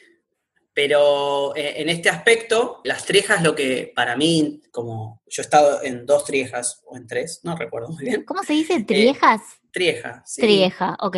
Pero 0.73 1.55
eh, 1.55 1.75
en 1.77 1.89
este 1.89 2.09
aspecto, 2.09 2.81
las 2.83 3.05
triejas, 3.05 3.43
lo 3.43 3.53
que 3.53 3.91
para 3.95 4.15
mí, 4.15 4.61
como 4.71 5.21
yo 5.27 5.41
he 5.41 5.45
estado 5.45 5.83
en 5.83 6.05
dos 6.07 6.25
triejas 6.25 6.81
o 6.85 6.97
en 6.97 7.05
tres, 7.05 7.41
no 7.43 7.55
recuerdo 7.55 7.89
muy 7.89 8.05
bien. 8.05 8.23
¿Cómo 8.23 8.43
se 8.43 8.53
dice? 8.53 8.83
¿Triejas? 8.83 9.41
trieja, 9.71 10.21
sí. 10.23 10.39
Trieja, 10.39 10.95
ok. 10.99 11.17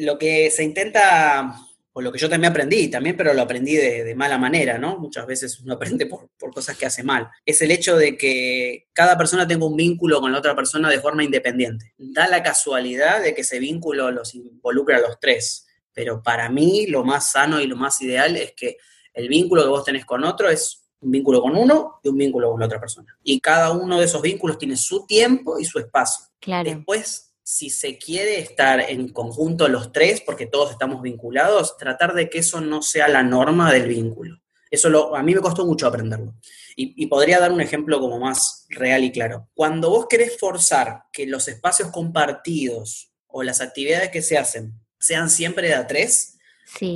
lo 0.00 0.16
que 0.16 0.50
se 0.50 0.64
intenta 0.64 1.54
o 1.94 2.00
lo 2.00 2.10
que 2.10 2.18
yo 2.18 2.28
también 2.28 2.50
aprendí 2.50 2.88
también, 2.88 3.16
pero 3.16 3.34
lo 3.34 3.42
aprendí 3.42 3.76
de, 3.76 4.14
mala 4.14 4.38
manera, 4.38 4.78
¿no? 4.78 4.98
Muchas 4.98 5.26
veces 5.26 5.60
uno 5.60 5.74
aprende 5.74 6.06
por, 6.06 6.28
cosas 6.52 6.76
que 6.76 6.86
hace 6.86 7.02
mal. 7.02 7.28
Es 7.44 7.62
el 7.62 7.70
hecho 7.70 7.96
de 7.96 8.16
que 8.16 8.88
cada 8.92 9.16
persona 9.16 9.46
tenga 9.46 9.66
un 9.66 9.76
vínculo 9.76 10.20
con 10.20 10.32
la 10.32 10.38
otra 10.38 10.54
persona 10.54 10.90
de 10.90 11.00
forma 11.00 11.24
independiente. 11.24 11.94
Da 11.96 12.28
la 12.28 12.42
casualidad 12.42 13.22
de 13.22 13.34
que 13.34 13.42
ese 13.42 13.58
vínculo 13.58 14.10
los 14.10 14.34
involucra 14.34 14.98
a 14.98 15.00
los 15.00 15.18
tres, 15.20 15.66
pero 15.92 16.22
para 16.22 16.48
mí 16.48 16.86
lo 16.86 17.04
más 17.04 17.32
sano 17.32 17.60
y 17.60 17.66
lo 17.66 17.76
más 17.76 18.00
ideal 18.02 18.36
es 18.36 18.52
que 18.52 18.76
el 19.14 19.28
vínculo 19.28 19.62
que 19.62 19.68
vos 19.68 19.84
tenés 19.84 20.04
con 20.04 20.24
otro 20.24 20.48
es 20.48 20.82
un 21.00 21.10
vínculo 21.10 21.42
con 21.42 21.56
uno 21.56 22.00
y 22.02 22.08
un 22.08 22.16
vínculo 22.16 22.50
con 22.50 22.60
la 22.60 22.66
otra 22.66 22.80
persona. 22.80 23.16
Y 23.22 23.40
cada 23.40 23.72
uno 23.72 23.98
de 23.98 24.06
esos 24.06 24.22
vínculos 24.22 24.58
tiene 24.58 24.76
su 24.76 25.04
tiempo 25.06 25.58
y 25.58 25.64
su 25.64 25.78
espacio. 25.78 26.26
Claro. 26.40 26.70
Después 26.70 27.31
si 27.44 27.70
se 27.70 27.98
quiere 27.98 28.38
estar 28.38 28.80
en 28.80 29.08
conjunto 29.08 29.68
los 29.68 29.92
tres, 29.92 30.20
porque 30.20 30.46
todos 30.46 30.70
estamos 30.70 31.02
vinculados, 31.02 31.76
tratar 31.76 32.14
de 32.14 32.30
que 32.30 32.38
eso 32.38 32.60
no 32.60 32.82
sea 32.82 33.08
la 33.08 33.22
norma 33.22 33.72
del 33.72 33.88
vínculo. 33.88 34.40
Eso 34.70 34.88
lo, 34.88 35.14
a 35.16 35.22
mí 35.22 35.34
me 35.34 35.40
costó 35.40 35.66
mucho 35.66 35.86
aprenderlo. 35.86 36.34
Y, 36.74 37.06
podría 37.06 37.38
dar 37.38 37.52
un 37.52 37.60
ejemplo 37.60 38.00
como 38.00 38.18
más 38.18 38.66
real 38.70 39.04
y 39.04 39.12
claro. 39.12 39.50
Cuando 39.52 39.90
vos 39.90 40.06
querés 40.08 40.38
forzar 40.38 41.02
que 41.12 41.26
los 41.26 41.46
espacios 41.48 41.90
compartidos 41.90 43.12
o 43.26 43.42
las 43.42 43.60
actividades 43.60 44.10
que 44.10 44.22
se 44.22 44.38
hacen 44.38 44.80
sean 44.98 45.28
siempre 45.28 45.68
de 45.68 45.74
a 45.74 45.86
tres, 45.86 46.38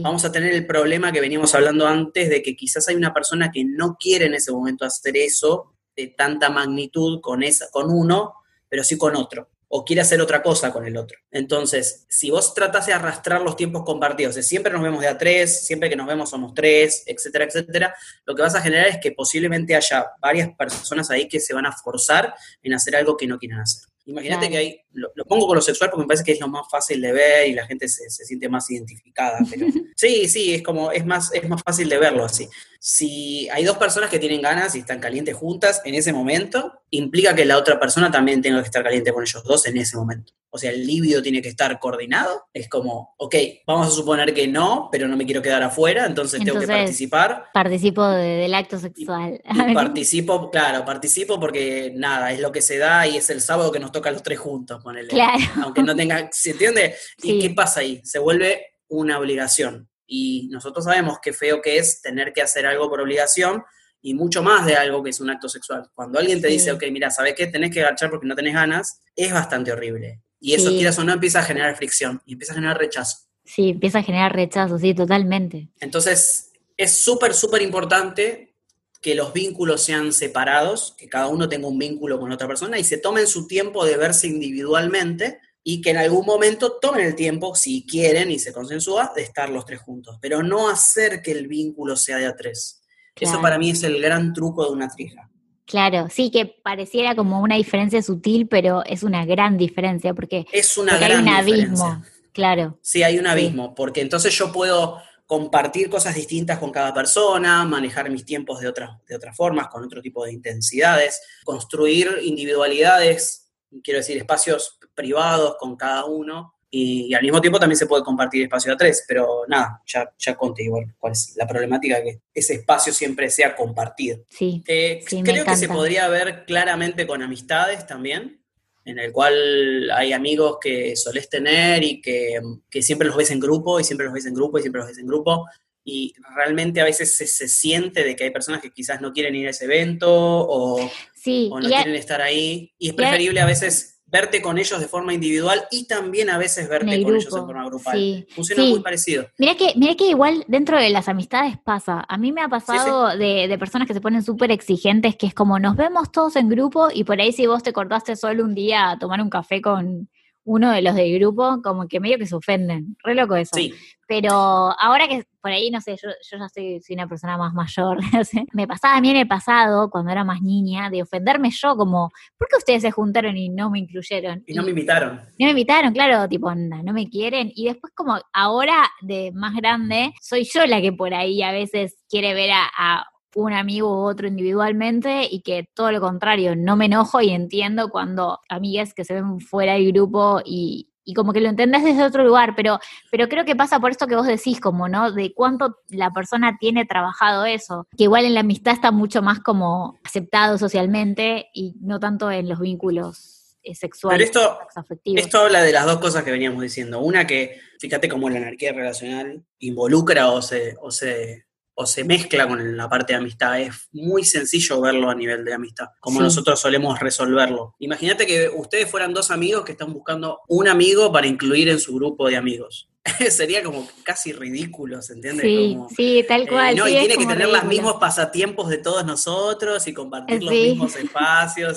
vamos 0.01 0.25
a 0.25 0.33
tener 0.33 0.55
el 0.55 0.67
problema 0.67 1.13
que 1.13 1.21
veníamos 1.21 1.55
hablando 1.55 1.87
antes 1.87 2.31
de 2.31 2.43
que 2.43 2.57
quizás 2.57 2.89
hay 2.89 2.95
una 2.95 3.13
persona 3.13 3.51
que 3.53 3.67
no 3.67 3.99
quiere 4.01 4.25
en 4.25 4.35
ese 4.35 4.53
momento 4.53 4.87
hacer 4.87 5.15
eso 5.19 5.75
de 5.95 6.07
tanta 6.07 6.49
magnitud 6.49 7.21
con, 7.21 7.43
esa, 7.43 7.71
con 7.71 7.91
uno, 7.91 8.33
pero 8.71 8.83
sí 8.83 8.97
con 8.97 9.15
otro 9.17 9.51
o 9.69 9.85
quiere 9.85 10.03
hacer 10.03 10.21
otra 10.21 10.43
cosa 10.43 10.73
con 10.73 10.87
el 10.87 10.97
otro. 10.97 11.19
Entonces, 11.31 12.07
si 12.09 12.31
vos 12.31 12.55
tratás 12.55 12.87
de 12.87 12.93
arrastrar 12.93 13.41
los 13.43 13.57
tiempos 13.57 13.83
compartidos, 13.85 14.35
de 14.35 14.43
siempre 14.43 14.73
nos 14.73 14.83
vemos 14.83 15.01
de 15.01 15.09
a 15.09 15.19
tres, 15.19 15.67
siempre 15.67 15.91
que 15.91 15.97
nos 15.97 16.07
vemos 16.07 16.31
somos 16.31 16.55
tres, 16.55 17.03
etcétera, 17.07 17.45
etcétera, 17.47 17.95
lo 18.25 18.35
que 18.35 18.43
vas 18.43 18.55
a 18.55 18.61
generar 18.61 18.87
es 18.89 18.99
que 18.99 19.13
posiblemente 19.13 19.75
haya 19.75 20.07
varias 20.21 20.51
personas 20.57 21.11
ahí 21.11 21.29
que 21.29 21.41
se 21.41 21.55
van 21.55 21.67
a 21.67 21.73
forzar 21.73 22.35
en 22.63 22.75
hacer 22.75 22.97
algo 22.97 23.17
que 23.17 23.27
no 23.27 23.39
quieren 23.39 23.59
hacer. 23.59 23.89
Imagínate 24.07 24.49
que 24.49 24.57
hay, 24.57 24.81
lo, 24.93 25.11
pongo 25.25 25.49
con 25.49 25.57
lo 25.57 25.61
sexual 25.61 25.91
porque 25.91 26.03
me 26.03 26.07
parece 26.07 26.23
que 26.23 26.31
es 26.31 26.41
lo 26.41 26.47
más 26.47 26.67
fácil 26.71 27.01
de 27.01 27.11
ver 27.11 27.49
y 27.49 27.55
la 27.55 27.67
gente 27.67 27.89
se, 27.89 28.09
siente 28.09 28.49
más 28.49 28.71
identificada, 28.71 29.41
pero 29.51 29.67
sí, 29.97 30.29
sí, 30.29 30.55
es 30.55 30.63
como, 30.63 30.93
es 30.93 31.05
más, 31.05 31.35
es 31.35 31.49
más 31.49 31.61
fácil 31.61 31.89
de 31.89 31.99
verlo 31.99 32.25
así. 32.25 32.49
Si 32.89 33.49
hay 33.49 33.65
dos 33.65 33.79
personas 33.79 34.09
que 34.11 34.21
tienen 34.21 34.41
ganas 34.41 34.77
y 34.77 34.79
están 34.79 35.01
calientes 35.01 35.35
juntas 35.35 35.83
en 35.85 35.97
ese 35.97 36.13
momento, 36.13 36.85
implica 36.91 37.35
que 37.35 37.45
la 37.45 37.59
otra 37.59 37.81
persona 37.81 38.13
también 38.13 38.41
tenga 38.41 38.61
que 38.61 38.67
estar 38.67 38.85
caliente 38.85 39.13
con 39.13 39.25
ellos 39.25 39.43
dos 39.43 39.67
en 39.67 39.77
ese 39.77 39.97
momento. 39.97 40.33
O 40.51 40.57
sea, 40.57 40.71
el 40.71 40.87
libido 40.87 41.21
tiene 41.21 41.43
que 41.43 41.49
estar 41.49 41.81
coordinado. 41.81 42.47
Es 42.55 42.69
como, 42.69 43.17
ok, 43.19 43.35
vamos 43.67 43.89
a 43.89 43.91
suponer 43.91 44.33
que 44.33 44.47
no, 44.47 44.89
pero 44.93 45.09
no 45.09 45.17
me 45.17 45.27
quiero 45.27 45.43
quedar 45.43 45.65
afuera, 45.65 46.07
entonces, 46.07 46.45
tengo 46.45 46.61
que 46.61 46.69
participar. 46.69 47.47
Participo 47.53 48.07
del 48.07 48.55
acto 48.55 48.79
sexual. 48.79 49.43
participo, 49.75 50.49
claro, 50.53 50.85
participo 50.85 51.41
porque 51.41 51.93
nada, 51.93 52.31
es 52.31 52.39
lo 52.39 52.53
que 52.53 52.63
se 52.63 52.79
da 52.79 53.05
y 53.09 53.17
es 53.17 53.29
el 53.31 53.41
sábado 53.41 53.73
que 53.73 53.81
nos 53.81 53.91
toca 53.91 54.11
a 54.11 54.13
los 54.13 54.23
tres 54.23 54.39
juntos, 54.39 54.81
ponele. 54.81 55.09
Claro. 55.09 55.43
Aunque 55.65 55.83
no 55.83 55.97
tenga, 55.97 56.29
¿se 56.31 56.53
entiende? 56.53 56.95
¿Y 57.21 57.41
qué 57.41 57.51
pasa 57.51 57.81
ahí? 57.81 58.01
Se 58.05 58.21
vuelve 58.21 58.77
una 58.87 59.19
obligación. 59.19 59.89
Y 60.07 60.49
nosotros 60.51 60.85
sabemos 60.85 61.19
qué 61.23 61.33
feo 61.33 61.61
que 61.61 61.79
es 61.79 62.01
tener 62.01 62.33
que 62.33 62.43
hacer 62.43 62.67
algo 62.67 62.89
por 62.89 63.01
obligación 63.01 63.65
y 64.01 64.15
mucho 64.15 64.43
más 64.43 64.65
de 64.67 64.77
algo 64.77 65.03
que 65.03 65.11
es 65.11 65.21
un 65.21 65.31
acto 65.31 65.49
sexual. 65.49 65.91
Cuando 65.95 66.19
alguien 66.19 66.41
te 66.41 66.49
dice, 66.49 66.71
ok, 66.71 66.85
mira, 66.93 67.11
¿sabes 67.11 67.35
qué? 67.35 67.47
Tenés 67.47 67.73
que 67.73 67.81
agachar 67.81 68.11
porque 68.11 68.27
no 68.27 68.37
tenés 68.37 68.55
ganas, 68.55 69.01
es 69.17 69.33
bastante 69.33 69.73
horrible. 69.73 70.23
Y 70.39 70.55
eso, 70.55 70.71
quieras 70.71 70.99
o 70.99 71.05
no, 71.05 71.13
empieza 71.13 71.41
a 71.41 71.43
generar 71.43 71.75
fricción 71.77 72.23
y 72.25 72.35
empieza 72.35 72.53
a 72.53 72.57
generar 72.57 72.79
rechazo. 72.79 73.19
Sí, 73.45 73.71
empieza 73.71 73.99
a 73.99 74.03
generar 74.03 74.35
rechazo, 74.35 74.79
sí, 74.79 74.95
totalmente. 74.95 75.71
Entonces, 75.81 76.53
es 76.77 76.93
súper, 77.01 77.35
súper 77.35 77.63
importante 77.63 78.55
que 79.01 79.15
los 79.15 79.33
vínculos 79.33 79.83
sean 79.83 80.13
separados, 80.13 80.95
que 80.99 81.09
cada 81.09 81.29
uno 81.29 81.49
tenga 81.49 81.69
un 81.69 81.79
vínculo 81.79 82.19
con 82.19 82.33
otra 82.33 82.49
persona 82.49 82.79
y 82.79 82.85
se 82.85 82.99
tomen 82.99 83.27
su 83.27 83.47
tiempo 83.47 83.85
de 83.85 83.97
verse 83.97 84.27
individualmente 84.27 85.41
y 85.69 85.81
que 85.81 85.91
en 85.91 85.97
algún 85.97 86.25
momento 86.25 86.79
tomen 86.81 87.05
el 87.05 87.17
tiempo, 87.17 87.57
si 87.57 87.85
quieren 87.85 88.31
y 88.31 88.39
se 88.39 88.53
consensúa, 88.53 89.11
de 89.17 89.23
estar 89.23 89.51
los 89.51 89.65
tres 89.65 89.81
juntos, 89.81 90.17
pero 90.23 90.41
no 90.41 90.69
hacer 90.69 91.21
que 91.21 91.33
el 91.33 91.49
vínculo 91.49 91.97
sea 91.97 92.19
de 92.19 92.27
a 92.27 92.37
tres. 92.37 92.83
Eso 93.17 93.43
para 93.43 93.59
mí 93.59 93.71
es 93.71 93.83
el 93.83 94.01
gran 94.01 94.33
truco 94.33 94.65
de 94.65 94.71
una 94.71 94.89
trija. 94.89 95.29
Claro, 95.65 96.07
sí, 96.09 96.31
que 96.31 96.47
pareciera 96.47 97.17
como 97.17 97.41
una 97.41 97.57
diferencia 97.57 98.01
sutil, 98.01 98.47
pero 98.47 98.85
es 98.85 99.03
una 99.03 99.27
gran 99.27 99.57
diferencia 99.57 100.15
porque, 100.15 100.47
es 100.53 100.79
una 100.79 100.99
gran 100.99 101.11
hay 101.11 101.19
un 101.23 101.29
abismo. 101.31 102.05
Claro. 102.33 102.79
Sí, 102.81 103.03
hay 103.03 103.19
un 103.19 103.27
abismo, 103.27 103.75
porque 103.75 104.03
entonces 104.03 104.33
yo 104.39 104.53
puedo 104.53 105.03
compartir 105.27 105.91
cosas 105.91 106.15
distintas 106.15 106.61
con 106.61 106.71
cada 106.71 106.95
persona, 106.95 107.65
manejar 107.65 108.09
mis 108.09 108.25
tiempos 108.25 108.61
de, 108.61 108.69
otras 108.69 108.91
de 109.09 109.17
otras 109.17 109.37
formas, 109.37 109.67
con 109.67 109.83
otro 109.83 110.01
tipo 110.01 110.25
de 110.25 110.33
intensidades, 110.33 111.21
construir 111.45 112.21
individualidades, 112.23 113.47
quiero 113.83 113.99
decir, 113.99 114.17
espacios 114.17 114.76
privados 114.97 115.57
con 115.59 115.77
cada 115.77 116.07
uno, 116.07 116.57
y, 116.71 117.15
al 117.15 117.23
mismo 117.23 117.41
tiempo 117.41 117.59
también 117.59 117.79
se 117.79 117.87
puede 117.87 118.03
compartir 118.03 118.43
espacio 118.43 118.73
a 118.73 118.77
tres, 118.77 119.05
pero 119.07 119.45
nada, 119.49 119.83
ya, 119.87 120.13
ya 120.19 120.35
conté 120.35 120.65
igual 120.65 120.95
cuál 120.99 121.13
es 121.13 121.35
la 121.37 121.47
problemática 121.47 122.03
que 122.03 122.21
ese 122.35 122.55
espacio 122.55 122.93
siempre 122.93 123.31
sea 123.31 123.55
compartido. 123.55 124.19
Sí. 124.29 124.63
Eh, 124.67 125.03
creo 125.25 125.45
que 125.45 125.57
se 125.57 125.69
podría 125.69 126.09
ver 126.09 126.45
claramente 126.45 127.07
con 127.07 127.23
amistades 127.23 127.87
también, 127.87 128.43
en 128.85 128.99
el 128.99 129.13
cual 129.13 129.91
hay 129.93 130.13
amigos 130.13 130.59
que 130.61 130.97
solés 130.97 131.29
tener 131.29 131.83
y 131.83 132.01
que, 132.01 132.41
siempre 132.83 133.09
los 133.09 133.17
ves 133.17 133.31
en 133.31 133.41
grupo 133.41 133.81
y 133.81 133.85
siempre 133.85 134.07
los 134.07 134.15
ves 134.15 134.27
en 134.27 134.35
grupo 134.35 134.59
y 134.59 134.63
siempre 134.63 134.81
los 134.81 134.89
ves 134.89 134.99
en 134.99 135.07
grupo. 135.07 135.47
Y 135.83 136.15
realmente 136.35 136.81
a 136.81 136.85
veces 136.85 137.17
se, 137.17 137.49
siente 137.49 138.03
de 138.03 138.17
que 138.17 138.25
hay 138.25 138.31
personas 138.31 138.61
que 138.61 138.73
quizás 138.73 139.01
no 139.01 139.13
quieren 139.13 139.37
ir 139.37 139.47
a 139.47 139.51
ese 139.51 139.67
evento 139.67 140.09
o, 140.11 140.81
no 140.81 141.69
quieren 141.69 141.95
estar 141.95 142.21
ahí. 142.21 142.75
Y 142.77 142.89
es 142.89 142.95
preferible 142.95 143.41
a 143.41 143.47
veces 143.47 143.96
verte 144.07 144.41
con 144.41 144.57
ellos 144.59 144.79
de 144.81 144.87
forma 144.87 145.13
individual 145.13 145.65
y 145.71 145.87
también 145.87 146.31
a 146.31 146.39
veces 146.39 146.69
verte 146.69 147.03
con 147.03 147.15
ellos 147.15 147.25
en 147.25 147.47
forma 147.47 147.67
grupal. 147.67 148.27
Funciona 148.35 148.65
muy 148.65 148.81
parecido. 148.81 149.29
Mira 149.37 149.57
que, 149.57 149.73
mira 149.77 149.95
que 149.97 150.09
igual 150.09 150.45
dentro 150.47 150.79
de 150.79 150.91
las 150.91 151.09
amistades 151.09 151.59
pasa. 151.59 152.05
A 152.09 152.17
mí 152.17 152.33
me 152.33 152.43
ha 152.43 152.49
pasado 152.49 153.17
De, 153.17 153.49
de, 153.49 153.59
personas 153.59 153.89
que 153.89 153.95
se 153.95 154.01
ponen 154.01 154.23
súper 154.23 154.51
exigentes, 154.51 155.17
que 155.17 155.27
es 155.27 155.35
como 155.35 155.59
nos 155.59 155.77
vemos 155.77 156.13
todos 156.13 156.37
en 156.37 156.49
grupo 156.49 156.89
y 156.93 157.05
por 157.05 157.21
ahí 157.21 157.33
si 157.33 157.47
vos 157.47 157.63
te 157.63 157.73
cortaste 157.73 158.17
solo 158.17 158.45
un 158.45 158.55
día 158.55 158.91
a 158.91 158.99
tomar 158.99 159.21
un 159.21 159.31
café 159.31 159.61
con 159.61 160.09
uno 160.47 160.71
de 160.71 160.81
los 160.81 160.95
del 160.95 161.13
grupo, 161.19 161.61
como 161.63 161.89
que 161.89 162.01
medio 162.01 162.19
que 162.19 162.27
se 162.27 162.35
ofenden. 162.35 162.97
Re 163.03 163.15
loco 163.15 163.35
eso. 163.37 163.51
Sí. 163.55 163.75
Pero 164.07 164.31
ahora 164.33 165.09
que 165.09 165.25
por 165.43 165.51
ahí, 165.51 165.71
no 165.71 165.81
sé, 165.81 165.97
yo, 166.01 166.09
yo 166.09 166.39
ya 166.39 166.49
soy, 166.49 166.81
soy, 166.81 166.95
una 166.95 167.09
persona 167.09 167.37
más 167.37 167.53
mayor, 167.53 167.99
me 168.53 168.67
pasaba 168.69 168.97
a 168.97 169.01
mí 169.01 169.11
en 169.11 169.17
el 169.17 169.29
pasado, 169.29 169.91
cuando 169.91 170.13
era 170.13 170.25
más 170.25 170.43
niña, 170.43 170.89
de 170.89 171.03
ofenderme 171.03 171.51
yo 171.51 171.77
como, 171.77 172.11
¿por 172.39 172.49
qué 172.49 172.57
ustedes 172.59 172.83
se 172.83 172.93
juntaron 172.93 173.37
y 173.37 173.49
no 173.49 173.71
me 173.71 173.81
incluyeron? 173.81 174.45
Y, 174.47 174.55
no 174.55 174.63
me 174.63 174.71
invitaron. 174.71 175.17
No 175.17 175.47
me 175.47 175.51
invitaron, 175.51 175.93
claro, 175.93 176.29
tipo, 176.29 176.49
anda, 176.49 176.81
no 176.85 176.93
me 176.93 177.09
quieren. 177.09 177.51
Y 177.55 177.67
después 177.67 177.93
como 177.95 178.17
ahora 178.33 178.89
de 179.03 179.33
más 179.35 179.55
grande, 179.57 180.15
soy 180.21 180.45
yo 180.45 180.65
la 180.67 180.81
que 180.81 180.93
por 180.93 181.13
ahí 181.13 181.43
a 181.43 181.51
veces 181.51 181.97
quiere 182.09 182.35
ver 182.35 182.51
a 182.53 183.05
un 183.37 183.53
amigo 183.53 183.89
u 183.89 184.09
otro 184.09 184.27
individualmente 184.27 185.29
y 185.31 185.43
que 185.43 185.69
todo 185.75 185.93
lo 185.93 186.01
contrario, 186.01 186.57
no 186.57 186.75
me 186.75 186.87
enojo 186.87 187.21
y 187.21 187.31
entiendo 187.31 187.91
cuando 187.91 188.41
amigas 188.49 188.95
que 188.95 189.05
se 189.05 189.13
ven 189.13 189.41
fuera 189.41 189.75
del 189.75 189.93
grupo 189.93 190.41
y, 190.43 190.89
como 191.15 191.35
que 191.35 191.41
lo 191.43 191.51
entendés 191.51 191.85
desde 191.85 192.03
otro 192.03 192.25
lugar, 192.25 192.55
pero, 192.57 192.81
pero 193.11 193.29
creo 193.29 193.45
que 193.45 193.55
pasa 193.55 193.79
por 193.79 193.91
esto 193.91 194.07
que 194.07 194.17
vos 194.17 194.27
decís, 194.27 194.59
como, 194.59 194.89
¿no? 194.89 195.13
De 195.13 195.35
cuánto 195.35 195.77
la 195.91 196.11
persona 196.11 196.57
tiene 196.59 196.87
trabajado 196.87 197.45
eso, 197.45 197.87
que 197.97 198.05
igual 198.05 198.25
en 198.25 198.35
la 198.35 198.41
amistad 198.41 198.73
está 198.73 198.91
mucho 198.91 199.21
más 199.21 199.41
como 199.41 199.99
aceptado 200.03 200.57
socialmente 200.57 201.51
y 201.53 201.75
no 201.81 202.01
tanto 202.01 202.31
en 202.31 202.49
los 202.49 202.59
vínculos 202.59 203.59
eh, 203.63 203.75
sexuales. 203.75 204.31
Pero 204.33 204.47
esto, 204.47 204.59
afectivos. 204.75 205.23
esto 205.23 205.41
habla 205.41 205.63
de 205.63 205.73
las 205.73 205.85
dos 205.85 205.99
cosas 205.99 206.25
que 206.25 206.33
veníamos 206.33 206.63
diciendo. 206.63 207.01
Una 207.01 207.27
que, 207.27 207.61
fíjate 207.79 208.09
cómo 208.09 208.31
la 208.31 208.39
anarquía 208.39 208.73
relacional 208.73 209.45
involucra 209.59 210.31
o 210.31 210.41
se, 210.41 210.75
o 210.81 210.91
se 210.91 211.46
o 211.79 211.87
se 211.87 212.05
mezcla 212.05 212.49
con 212.49 212.77
la 212.77 212.89
parte 212.89 213.13
de 213.13 213.19
amistad. 213.19 213.61
Es 213.61 213.89
muy 213.93 214.25
sencillo 214.25 214.81
verlo 214.81 215.11
a 215.11 215.15
nivel 215.15 215.45
de 215.45 215.55
amistad, 215.55 215.89
como 216.01 216.21
nosotros 216.21 216.59
solemos 216.59 216.99
resolverlo. 216.99 217.75
Imagínate 217.79 218.27
que 218.27 218.49
ustedes 218.49 218.91
fueran 218.91 219.13
dos 219.13 219.31
amigos 219.31 219.65
que 219.65 219.73
están 219.73 219.93
buscando 219.93 220.41
un 220.49 220.69
amigo 220.69 221.13
para 221.13 221.27
incluir 221.27 221.69
en 221.69 221.79
su 221.79 221.95
grupo 221.95 222.29
de 222.29 222.37
amigos. 222.37 222.89
Sería 223.31 223.63
como 223.63 223.87
casi 224.03 224.33
ridículo, 224.33 225.03
¿se 225.03 225.13
entiende? 225.13 225.43
Sí, 225.43 225.79
sí 225.95 226.25
tal 226.27 226.43
eh, 226.43 226.49
cual. 226.49 226.77
no, 226.77 226.89
y 226.89 226.93
tiene 226.93 227.19
que 227.19 227.27
tener 227.27 227.49
los 227.49 227.65
mismos 227.65 227.97
pasatiempos 228.01 228.69
de 228.71 228.79
todos 228.79 229.05
nosotros 229.05 229.87
y 229.87 229.93
compartir 229.93 230.43
los 230.43 230.53
mismos 230.53 230.97
espacios. 230.97 231.77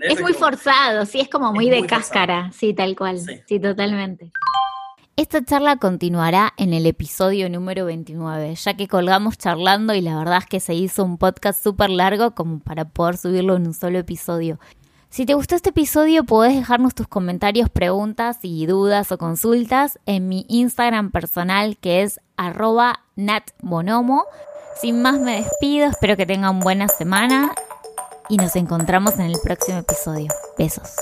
es 0.00 0.20
muy 0.20 0.32
forzado, 0.32 1.04
sí, 1.04 1.20
es 1.20 1.28
como 1.28 1.52
muy 1.52 1.68
de 1.68 1.86
cáscara, 1.86 2.50
sí, 2.52 2.72
tal 2.72 2.96
cual. 2.96 3.20
sí 3.46 3.60
totalmente. 3.60 4.32
Esta 5.22 5.40
charla 5.44 5.76
continuará 5.76 6.52
en 6.56 6.74
el 6.74 6.84
episodio 6.84 7.48
número 7.48 7.84
29, 7.84 8.56
ya 8.56 8.74
que 8.74 8.88
colgamos 8.88 9.38
charlando 9.38 9.94
y 9.94 10.00
la 10.00 10.18
verdad 10.18 10.38
es 10.38 10.46
que 10.46 10.58
se 10.58 10.74
hizo 10.74 11.04
un 11.04 11.16
podcast 11.16 11.62
súper 11.62 11.90
largo 11.90 12.34
como 12.34 12.58
para 12.58 12.86
poder 12.86 13.16
subirlo 13.16 13.54
en 13.54 13.68
un 13.68 13.72
solo 13.72 14.00
episodio. 14.00 14.58
Si 15.10 15.24
te 15.24 15.34
gustó 15.34 15.54
este 15.54 15.70
episodio, 15.70 16.24
podés 16.24 16.56
dejarnos 16.56 16.96
tus 16.96 17.06
comentarios, 17.06 17.70
preguntas 17.70 18.40
y 18.42 18.66
dudas 18.66 19.12
o 19.12 19.18
consultas 19.18 20.00
en 20.06 20.28
mi 20.28 20.44
Instagram 20.48 21.12
personal 21.12 21.76
que 21.76 22.02
es 22.02 22.20
arroba 22.36 23.04
natbonomo. 23.14 24.24
Sin 24.80 25.02
más 25.02 25.20
me 25.20 25.36
despido, 25.40 25.86
espero 25.86 26.16
que 26.16 26.26
tengan 26.26 26.58
buena 26.58 26.88
semana 26.88 27.52
y 28.28 28.38
nos 28.38 28.56
encontramos 28.56 29.14
en 29.20 29.26
el 29.26 29.36
próximo 29.40 29.78
episodio. 29.78 30.32
Besos. 30.58 30.96